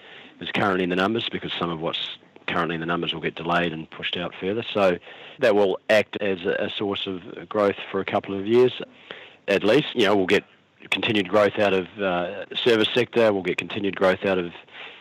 is 0.41 0.51
currently 0.53 0.85
in 0.85 0.91
the 0.91 0.97
numbers 0.97 1.29
because 1.29 1.53
some 1.59 1.71
of 1.71 1.81
what's 1.81 2.19
currently 2.47 2.75
in 2.75 2.81
the 2.81 2.87
numbers 2.87 3.13
will 3.13 3.21
get 3.21 3.35
delayed 3.35 3.73
and 3.73 3.91
pushed 3.91 4.17
out 4.17 4.35
further. 4.39 4.65
So 4.73 4.99
that 5.39 5.55
will 5.55 5.79
act 5.89 6.17
as 6.21 6.45
a, 6.45 6.71
source 6.77 7.07
of 7.07 7.49
growth 7.49 7.77
for 7.91 8.01
a 8.01 8.05
couple 8.05 8.39
of 8.39 8.47
years 8.47 8.81
at 9.49 9.65
least. 9.65 9.95
You 9.95 10.07
know, 10.07 10.17
we'll 10.17 10.27
get 10.27 10.45
continued 10.91 11.29
growth 11.29 11.59
out 11.59 11.73
of 11.73 11.87
uh, 11.99 12.45
service 12.55 12.89
sector. 12.93 13.33
We'll 13.33 13.43
get 13.43 13.59
continued 13.59 13.97
growth 13.97 14.25
out 14.25 14.39
of 14.39 14.53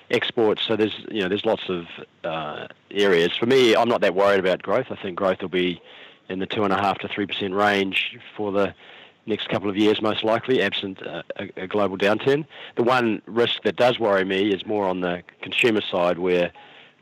exports. 0.10 0.64
So 0.64 0.76
there's 0.76 1.06
you 1.10 1.22
know 1.22 1.28
there's 1.28 1.46
lots 1.46 1.70
of 1.70 1.88
uh, 2.24 2.68
areas. 2.92 3.36
For 3.36 3.46
me, 3.46 3.76
I'm 3.76 3.90
not 3.90 4.02
that 4.02 4.16
worried 4.16 4.40
about 4.40 4.62
growth. 4.62 4.88
I 4.90 4.96
think 4.96 5.18
growth 5.18 5.42
will 5.42 5.50
be 5.50 5.82
in 6.30 6.40
the 6.40 6.46
two 6.46 6.64
and 6.64 6.74
a 6.74 6.78
half 6.78 7.00
to 7.00 7.08
three 7.08 7.26
percent 7.26 7.54
range 7.54 8.18
for 8.36 8.52
the 8.52 8.74
next 9.26 9.50
couple 9.50 9.70
of 9.70 9.78
years, 9.78 10.02
most 10.02 10.24
likely, 10.24 10.62
absent 10.62 11.02
a, 11.02 11.24
a, 11.58 11.68
global 11.68 11.98
downturn. 11.98 12.46
The 12.76 12.84
one 12.84 13.22
risk 13.26 13.64
that 13.64 13.76
does 13.76 14.00
worry 14.00 14.26
me 14.26 14.54
is 14.54 14.66
more 14.66 14.86
on 14.86 15.02
the 15.02 15.24
consumer 15.42 15.82
side, 15.82 16.20
where 16.20 16.52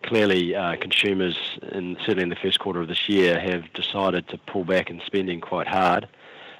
clearly 0.03 0.55
uh, 0.55 0.75
consumers, 0.77 1.37
in, 1.71 1.97
certainly 1.99 2.23
in 2.23 2.29
the 2.29 2.35
first 2.35 2.59
quarter 2.59 2.81
of 2.81 2.87
this 2.87 3.09
year, 3.09 3.39
have 3.39 3.71
decided 3.73 4.27
to 4.29 4.37
pull 4.37 4.63
back 4.63 4.89
in 4.89 5.01
spending 5.05 5.41
quite 5.41 5.67
hard. 5.67 6.07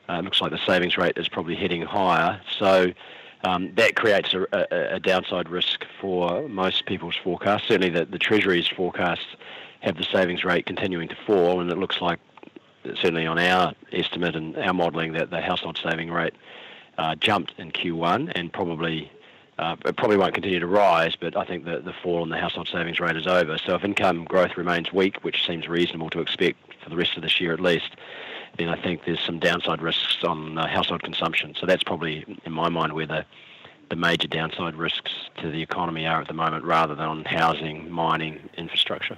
Uh, 0.09 0.13
it 0.13 0.23
looks 0.23 0.41
like 0.41 0.51
the 0.51 0.59
savings 0.65 0.97
rate 0.97 1.13
is 1.17 1.27
probably 1.27 1.55
heading 1.55 1.81
higher. 1.81 2.41
So 2.57 2.91
um, 3.43 3.73
that 3.75 3.95
creates 3.95 4.33
a, 4.33 4.45
a, 4.51 4.95
a, 4.95 4.99
downside 4.99 5.49
risk 5.49 5.85
for 5.99 6.47
most 6.47 6.85
people's 6.85 7.15
forecasts. 7.23 7.67
Certainly, 7.67 7.89
the, 7.89 8.05
the 8.05 8.19
Treasury's 8.19 8.67
forecasts 8.67 9.25
have 9.81 9.97
the 9.97 10.03
savings 10.03 10.43
rate 10.43 10.65
continuing 10.65 11.07
to 11.07 11.15
fall, 11.25 11.59
and 11.59 11.71
it 11.71 11.77
looks 11.77 12.01
like 12.01 12.19
certainly 12.83 13.25
on 13.25 13.39
our 13.39 13.73
estimate 13.91 14.35
and 14.35 14.57
our 14.57 14.73
modelling 14.73 15.13
that 15.13 15.29
the 15.29 15.41
household 15.41 15.79
saving 15.81 16.11
rate 16.11 16.33
uh, 16.97 17.15
jumped 17.15 17.53
in 17.57 17.71
Q1 17.71 18.31
and 18.35 18.51
probably 18.51 19.11
uh, 19.59 19.75
it 19.85 19.95
probably 19.95 20.17
won't 20.17 20.33
continue 20.33 20.59
to 20.59 20.67
rise, 20.67 21.15
but 21.15 21.37
I 21.37 21.45
think 21.45 21.65
the, 21.65 21.79
the 21.79 21.93
fall 21.93 22.23
in 22.23 22.29
the 22.29 22.37
household 22.37 22.67
savings 22.67 22.99
rate 22.99 23.15
is 23.15 23.27
over. 23.27 23.59
So 23.59 23.75
if 23.75 23.83
income 23.83 24.25
growth 24.25 24.57
remains 24.57 24.91
weak, 24.91 25.23
which 25.23 25.45
seems 25.45 25.67
reasonable 25.67 26.09
to 26.11 26.19
expect 26.19 26.57
for 26.83 26.89
the 26.89 26.95
rest 26.95 27.15
of 27.15 27.21
this 27.21 27.39
year 27.39 27.53
at 27.53 27.59
least, 27.59 27.95
then 28.57 28.69
I 28.69 28.81
think 28.81 29.05
there's 29.05 29.19
some 29.19 29.37
downside 29.37 29.81
risks 29.81 30.23
on 30.23 30.57
uh, 30.57 30.67
household 30.67 31.03
consumption. 31.03 31.53
So 31.59 31.67
that's 31.67 31.83
probably, 31.83 32.25
in 32.43 32.51
my 32.51 32.69
mind, 32.69 32.93
where 32.93 33.05
the, 33.05 33.25
the 33.89 33.95
major 33.95 34.27
downside 34.27 34.75
risks 34.75 35.11
to 35.37 35.51
the 35.51 35.61
economy 35.61 36.07
are 36.07 36.21
at 36.21 36.27
the 36.27 36.33
moment 36.33 36.65
rather 36.65 36.95
than 36.95 37.05
on 37.05 37.23
housing, 37.25 37.91
mining, 37.91 38.49
infrastructure. 38.57 39.17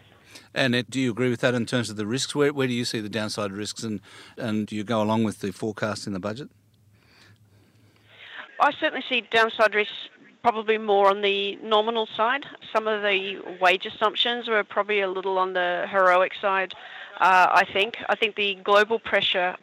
It, 0.55 0.89
do 0.89 0.99
you 0.99 1.11
agree 1.11 1.29
with 1.29 1.41
that 1.41 1.53
in 1.53 1.65
terms 1.65 1.89
of 1.89 1.95
the 1.95 2.05
risks? 2.05 2.35
Where, 2.35 2.53
where 2.53 2.67
do 2.67 2.73
you 2.73 2.85
see 2.85 2.99
the 2.99 3.09
downside 3.09 3.51
risks, 3.51 3.83
and, 3.83 3.99
and 4.37 4.67
do 4.67 4.75
you 4.75 4.83
go 4.83 5.01
along 5.01 5.23
with 5.23 5.39
the 5.39 5.51
forecast 5.51 6.07
in 6.07 6.13
the 6.13 6.19
budget? 6.19 6.49
I 8.59 8.71
certainly 8.79 9.03
see 9.09 9.21
downside 9.31 9.75
risks 9.75 10.09
probably 10.41 10.77
more 10.77 11.09
on 11.09 11.21
the 11.21 11.55
nominal 11.57 12.05
side. 12.05 12.45
Some 12.71 12.87
of 12.87 13.01
the 13.01 13.41
wage 13.61 13.85
assumptions 13.85 14.47
were 14.47 14.63
probably 14.63 14.99
a 14.99 15.09
little 15.09 15.37
on 15.37 15.53
the 15.53 15.87
heroic 15.89 16.33
side, 16.39 16.73
uh, 17.19 17.47
I 17.51 17.65
think. 17.65 17.97
I 18.09 18.15
think 18.15 18.35
the 18.35 18.55
global 18.55 18.99
pressure 18.99 19.55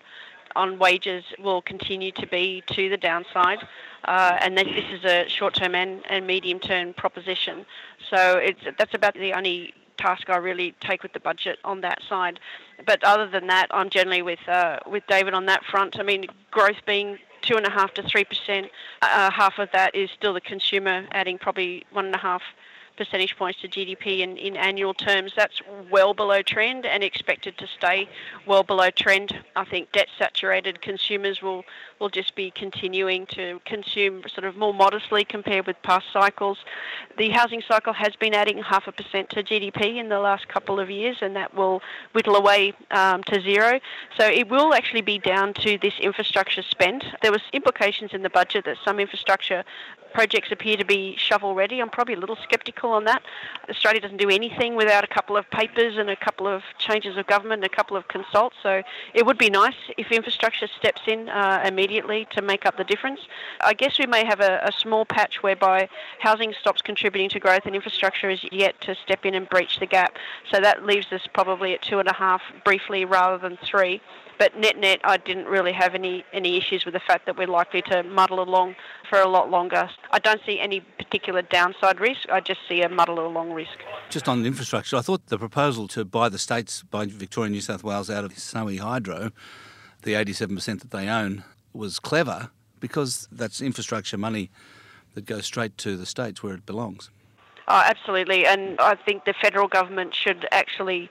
on 0.57 0.79
wages 0.79 1.25
will 1.39 1.63
continue 1.63 2.11
to 2.13 2.27
be 2.27 2.63
to 2.69 2.89
the 2.89 2.97
downside. 2.97 3.59
Uh, 4.05 4.39
and 4.41 4.57
this 4.57 4.67
is 4.91 5.05
a 5.05 5.29
short-term 5.29 5.75
and, 5.75 6.03
and 6.09 6.27
medium-term 6.27 6.95
proposition. 6.95 7.67
So 8.09 8.39
it's, 8.39 8.61
that's 8.79 8.95
about 8.95 9.15
the 9.15 9.35
only 9.35 9.75
task 10.01 10.31
I 10.31 10.37
really 10.37 10.75
take 10.81 11.03
with 11.03 11.13
the 11.13 11.21
budget 11.21 11.59
on 11.65 11.81
that 11.83 11.99
side. 12.09 12.41
But 12.87 13.03
other 13.05 13.29
than 13.29 13.47
that, 13.49 13.67
I'm 13.71 13.91
generally 13.91 14.23
with 14.23 14.47
uh, 14.49 14.79
with 14.87 15.05
David 15.07 15.35
on 15.35 15.47
that 15.47 15.63
front. 15.71 15.99
I 15.99 16.03
mean, 16.03 16.27
growth 16.51 16.81
being 16.87 17.19
two 17.43 17.57
and 17.57 17.67
a 17.67 17.71
half 17.71 17.95
to 17.95 18.03
three 18.03 18.25
percent. 18.25 18.67
Uh, 19.03 19.31
half 19.31 19.59
of 19.59 19.69
that 19.73 19.95
is 19.95 20.11
still 20.11 20.35
the 20.35 20.41
consumer, 20.41 21.07
adding 21.13 21.39
probably 21.39 21.85
one 21.93 22.07
and 22.07 22.15
a 22.15 22.19
half 22.19 22.43
percentage 22.97 23.37
points 23.37 23.61
to 23.61 23.69
GDP 23.69 24.21
in, 24.21 24.37
in 24.37 24.57
annual 24.57 24.95
terms. 24.95 25.33
That's 25.37 25.61
well 25.91 26.15
below 26.15 26.43
trend 26.43 26.87
and 26.87 27.03
expected 27.03 27.57
to 27.59 27.67
stay 27.67 28.09
well 28.47 28.63
below 28.63 28.91
trend. 28.91 29.39
I 29.57 29.65
think 29.65 29.93
debt 29.93 30.09
saturated 30.19 30.81
consumers 30.83 31.43
will, 31.43 31.65
will 31.99 32.09
just 32.09 32.35
be 32.35 32.51
continuing 32.51 33.27
to 33.27 33.61
consume 33.65 34.23
sort 34.33 34.45
of 34.45 34.57
more 34.57 34.75
modestly 34.75 35.25
compared 35.25 35.67
with 35.67 35.81
past 35.83 36.07
cycles. 36.13 36.59
The 37.19 37.31
housing 37.31 37.63
cycle 37.67 37.93
has 37.93 38.17
been 38.17 38.35
adding 38.35 38.63
half 38.63 38.87
a 38.87 38.93
percent 38.93 39.31
to 39.31 39.43
GDP 39.43 39.97
in 39.97 40.09
the 40.09 40.19
last 40.19 40.49
couple 40.49 40.79
of 40.81 40.91
years, 40.91 41.19
and 41.21 41.37
that 41.37 41.55
will 41.55 41.83
whittle 42.13 42.37
away 42.37 42.75
um, 42.91 43.23
to 43.25 43.41
zero. 43.41 43.81
So 44.19 44.27
it 44.27 44.49
will 44.49 44.75
actually 44.75 45.03
be 45.03 45.19
down 45.19 45.55
to 45.55 45.79
this 45.79 45.95
infrastructure 46.01 46.63
spend. 46.63 47.05
There 47.23 47.33
was 47.33 47.43
implications 47.53 48.13
in 48.13 48.23
the 48.23 48.31
budget 48.31 48.65
that 48.65 48.77
some 48.85 49.01
infrastructure 49.01 49.65
projects 50.13 50.51
appear 50.51 50.77
to 50.77 50.85
be 50.85 51.17
shovel 51.17 51.55
ready. 51.55 51.81
I'm 51.81 51.91
probably 51.91 52.15
a 52.15 52.19
little 52.19 52.39
sceptical 52.51 52.91
on 52.93 53.05
that. 53.05 53.23
Australia 53.69 54.01
doesn't 54.01 54.17
do 54.17 54.29
anything 54.29 54.77
without 54.77 55.05
a 55.05 55.07
couple 55.07 55.37
of 55.37 55.49
papers 55.51 55.97
and 55.97 56.11
a 56.11 56.17
couple 56.17 56.47
of 56.47 56.63
changes 56.79 57.17
of 57.17 57.27
government 57.27 57.63
and 57.63 57.73
a 57.73 57.75
couple 57.75 57.97
of 57.97 58.09
consults. 58.09 58.57
So 58.63 58.83
it 59.15 59.25
would 59.25 59.39
be 59.39 59.51
nice 59.51 59.75
if 59.97 60.11
infrastructure 60.13 60.67
steps 60.67 61.03
in 61.07 61.29
uh, 61.29 61.63
immediately 61.65 62.27
to 62.33 62.43
make 62.43 62.67
up 62.67 62.77
the 62.77 62.85
difference. 62.85 63.21
I 63.61 63.75
guess 63.75 63.99
we 63.99 64.07
may 64.07 64.25
have 64.25 64.41
a, 64.41 64.61
a, 64.65 64.73
small 64.73 65.05
patch 65.05 65.43
whereby 65.43 65.89
housing 66.21 66.55
stops 66.59 66.81
contributing 66.81 67.29
to 67.31 67.41
growth 67.41 67.67
and 67.67 67.75
infrastructure 67.75 68.31
is 68.31 68.41
yet 68.51 68.81
to 68.83 68.95
step 68.95 69.27
in 69.27 69.35
and 69.35 69.49
breach 69.49 69.79
the 69.79 69.87
gap. 69.87 70.17
So 70.51 70.61
that 70.61 70.85
leaves 70.87 71.13
us 71.13 71.23
probably 71.33 71.75
at 71.75 71.83
two 71.83 71.99
and 71.99 72.09
a 72.09 72.15
half 72.15 72.41
briefly 72.65 73.05
rather 73.05 73.39
than 73.39 73.59
three. 73.59 74.01
But 74.41 74.57
net 74.57 74.79
net, 74.79 75.01
I 75.05 75.19
didn't 75.19 75.49
really 75.49 75.73
have 75.73 75.95
any, 75.95 76.25
any 76.33 76.57
issues 76.57 76.87
with 76.87 76.95
the 76.95 77.01
fact 77.01 77.27
that 77.27 77.37
we're 77.37 77.47
likely 77.47 77.83
to 77.83 78.03
muddle 78.03 78.41
along 78.41 78.75
for 79.11 79.21
a 79.21 79.29
lot 79.29 79.51
longer. 79.51 79.91
I 80.13 80.19
don't 80.19 80.41
see 80.47 80.59
any 80.59 80.81
particular 80.81 81.43
downside 81.43 82.01
risk. 82.01 82.27
I 82.33 82.41
just 82.41 82.61
see 82.67 82.81
a 82.81 82.89
muddle 82.89 83.21
along 83.21 83.53
risk. 83.53 83.77
Just 84.09 84.31
on 84.31 84.41
the 84.41 84.47
infrastructure, 84.49 84.97
I 84.97 85.03
thought 85.03 85.27
the 85.27 85.37
proposal 85.37 85.89
to 85.89 86.07
buy 86.07 86.31
the 86.31 86.39
states 86.39 86.83
by 86.83 87.05
Victoria 87.05 87.49
and 87.49 87.53
New 87.53 87.61
South 87.61 87.85
Wales 87.85 88.09
out 88.09 88.25
of 88.25 88.39
Snowy 88.39 88.79
Hydro, 88.79 89.31
the 90.05 90.15
87% 90.15 90.81
that 90.81 90.91
they 90.91 91.07
own, 91.07 91.45
was 91.75 92.01
clever 92.01 92.49
because 92.81 93.29
that's 93.31 93.61
infrastructure 93.61 94.17
money 94.17 94.51
that 95.13 95.27
goes 95.27 95.45
straight 95.45 95.77
to 95.77 95.99
the 95.99 96.07
states 96.07 96.43
where 96.43 96.55
it 96.55 96.65
belongs. 96.65 97.11
Oh, 97.69 97.83
absolutely. 97.85 98.47
And 98.47 98.81
I 98.81 98.95
think 98.95 99.27
the 99.27 99.35
federal 99.35 99.69
government 99.69 100.15
should 100.15 100.49
actually 100.51 101.11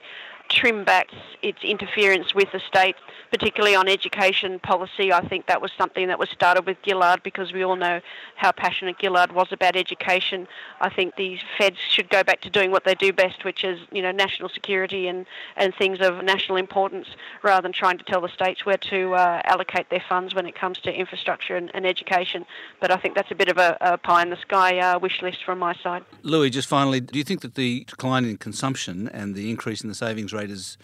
trim 0.50 0.84
back 0.84 1.08
its 1.42 1.62
interference 1.62 2.34
with 2.34 2.52
the 2.52 2.60
state, 2.60 2.96
particularly 3.30 3.74
on 3.74 3.88
education 3.88 4.58
policy. 4.58 5.12
I 5.12 5.26
think 5.26 5.46
that 5.46 5.62
was 5.62 5.70
something 5.78 6.08
that 6.08 6.18
was 6.18 6.28
started 6.28 6.66
with 6.66 6.76
Gillard 6.84 7.22
because 7.22 7.52
we 7.52 7.62
all 7.62 7.76
know 7.76 8.00
how 8.36 8.52
passionate 8.52 8.96
Gillard 9.00 9.32
was 9.32 9.52
about 9.52 9.76
education. 9.76 10.46
I 10.80 10.90
think 10.90 11.16
the 11.16 11.38
feds 11.56 11.78
should 11.78 12.10
go 12.10 12.22
back 12.22 12.40
to 12.42 12.50
doing 12.50 12.70
what 12.70 12.84
they 12.84 12.94
do 12.94 13.12
best, 13.12 13.44
which 13.44 13.64
is 13.64 13.80
you 13.92 14.02
know 14.02 14.10
national 14.10 14.48
security 14.48 15.08
and, 15.08 15.24
and 15.56 15.74
things 15.74 16.00
of 16.00 16.22
national 16.24 16.58
importance, 16.58 17.08
rather 17.42 17.62
than 17.62 17.72
trying 17.72 17.98
to 17.98 18.04
tell 18.04 18.20
the 18.20 18.28
states 18.28 18.66
where 18.66 18.78
to 18.78 19.14
uh, 19.14 19.40
allocate 19.44 19.88
their 19.90 20.04
funds 20.08 20.34
when 20.34 20.46
it 20.46 20.54
comes 20.54 20.78
to 20.80 20.92
infrastructure 20.92 21.56
and, 21.56 21.70
and, 21.74 21.86
education. 21.86 22.44
But 22.80 22.90
I 22.90 22.96
think 22.96 23.14
that's 23.14 23.30
a 23.30 23.34
bit 23.34 23.48
of 23.48 23.56
a, 23.56 23.76
a 23.80 23.98
pie 23.98 24.22
in 24.22 24.30
the 24.30 24.36
sky 24.36 24.78
uh, 24.78 24.98
wish 24.98 25.22
list 25.22 25.44
from 25.44 25.58
my 25.58 25.74
side. 25.74 26.04
Louis, 26.22 26.50
just 26.50 26.68
finally, 26.68 27.00
do 27.00 27.18
you 27.18 27.24
think 27.24 27.40
that 27.40 27.54
the 27.54 27.84
decline 27.84 28.24
in 28.24 28.36
consumption 28.36 29.08
and 29.08 29.34
the 29.34 29.50
increase 29.50 29.82
in 29.82 29.88
the 29.88 29.94
savings 29.94 30.32
rate 30.32 30.39
is 30.48 30.78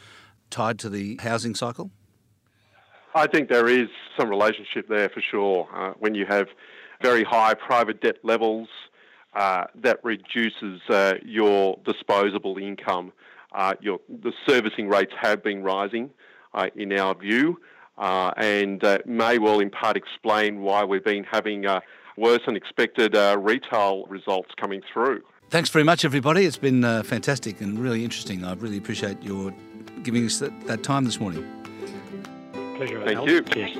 tied 0.50 0.78
to 0.80 0.90
the 0.90 1.16
housing 1.22 1.54
cycle? 1.54 1.90
I 3.14 3.26
think 3.26 3.48
there 3.48 3.68
is 3.68 3.88
some 4.18 4.28
relationship 4.28 4.88
there 4.88 5.08
for 5.08 5.22
sure. 5.22 5.68
Uh, 5.74 5.92
when 5.98 6.14
you 6.14 6.26
have 6.26 6.48
very 7.02 7.24
high 7.24 7.54
private 7.54 8.02
debt 8.02 8.16
levels, 8.22 8.68
uh, 9.36 9.64
that 9.74 10.02
reduces 10.02 10.80
uh, 10.88 11.14
your 11.22 11.78
disposable 11.84 12.56
income. 12.56 13.12
Uh, 13.52 13.74
your, 13.80 14.00
the 14.08 14.32
servicing 14.46 14.88
rates 14.88 15.12
have 15.20 15.42
been 15.42 15.62
rising, 15.62 16.10
uh, 16.54 16.68
in 16.74 16.92
our 16.92 17.14
view, 17.14 17.60
uh, 17.98 18.30
and 18.38 18.82
may 19.04 19.38
well 19.38 19.60
in 19.60 19.70
part 19.70 19.96
explain 19.96 20.60
why 20.60 20.84
we've 20.84 21.04
been 21.04 21.24
having 21.24 21.66
worse 22.16 22.40
than 22.46 22.56
expected 22.56 23.14
retail 23.38 24.06
results 24.06 24.50
coming 24.58 24.80
through. 24.92 25.22
Thanks 25.48 25.70
very 25.70 25.84
much, 25.84 26.04
everybody. 26.04 26.44
It's 26.44 26.56
been 26.56 26.82
uh, 26.82 27.04
fantastic 27.04 27.60
and 27.60 27.78
really 27.78 28.02
interesting. 28.02 28.44
I 28.44 28.54
really 28.54 28.78
appreciate 28.78 29.22
your 29.22 29.54
giving 30.02 30.26
us 30.26 30.40
that, 30.40 30.66
that 30.66 30.82
time 30.82 31.04
this 31.04 31.20
morning. 31.20 31.46
Pleasure. 32.76 33.00
Thank 33.04 33.28
you. 33.28 33.42
Cheers. 33.42 33.76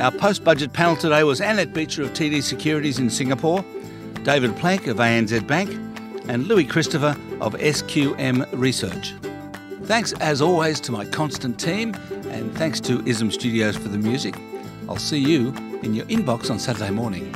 Our 0.00 0.12
post 0.12 0.44
budget 0.44 0.72
panel 0.72 0.94
today 0.94 1.24
was 1.24 1.40
Annette 1.40 1.74
Beacher 1.74 2.02
of 2.02 2.12
TD 2.12 2.40
Securities 2.40 3.00
in 3.00 3.10
Singapore, 3.10 3.64
David 4.22 4.56
Plank 4.56 4.86
of 4.86 4.98
ANZ 4.98 5.44
Bank, 5.48 5.70
and 6.28 6.46
Louis 6.46 6.66
Christopher 6.66 7.16
of 7.40 7.54
SQM 7.54 8.48
Research. 8.52 9.12
Thanks 9.86 10.12
as 10.14 10.40
always 10.40 10.78
to 10.82 10.92
my 10.92 11.04
constant 11.04 11.58
team, 11.58 11.94
and 12.28 12.56
thanks 12.56 12.80
to 12.82 13.02
ISM 13.08 13.32
Studios 13.32 13.76
for 13.76 13.88
the 13.88 13.98
music. 13.98 14.36
I'll 14.88 14.96
see 14.96 15.18
you 15.18 15.48
in 15.82 15.94
your 15.94 16.06
inbox 16.06 16.50
on 16.50 16.58
Saturday 16.58 16.90
morning. 16.90 17.32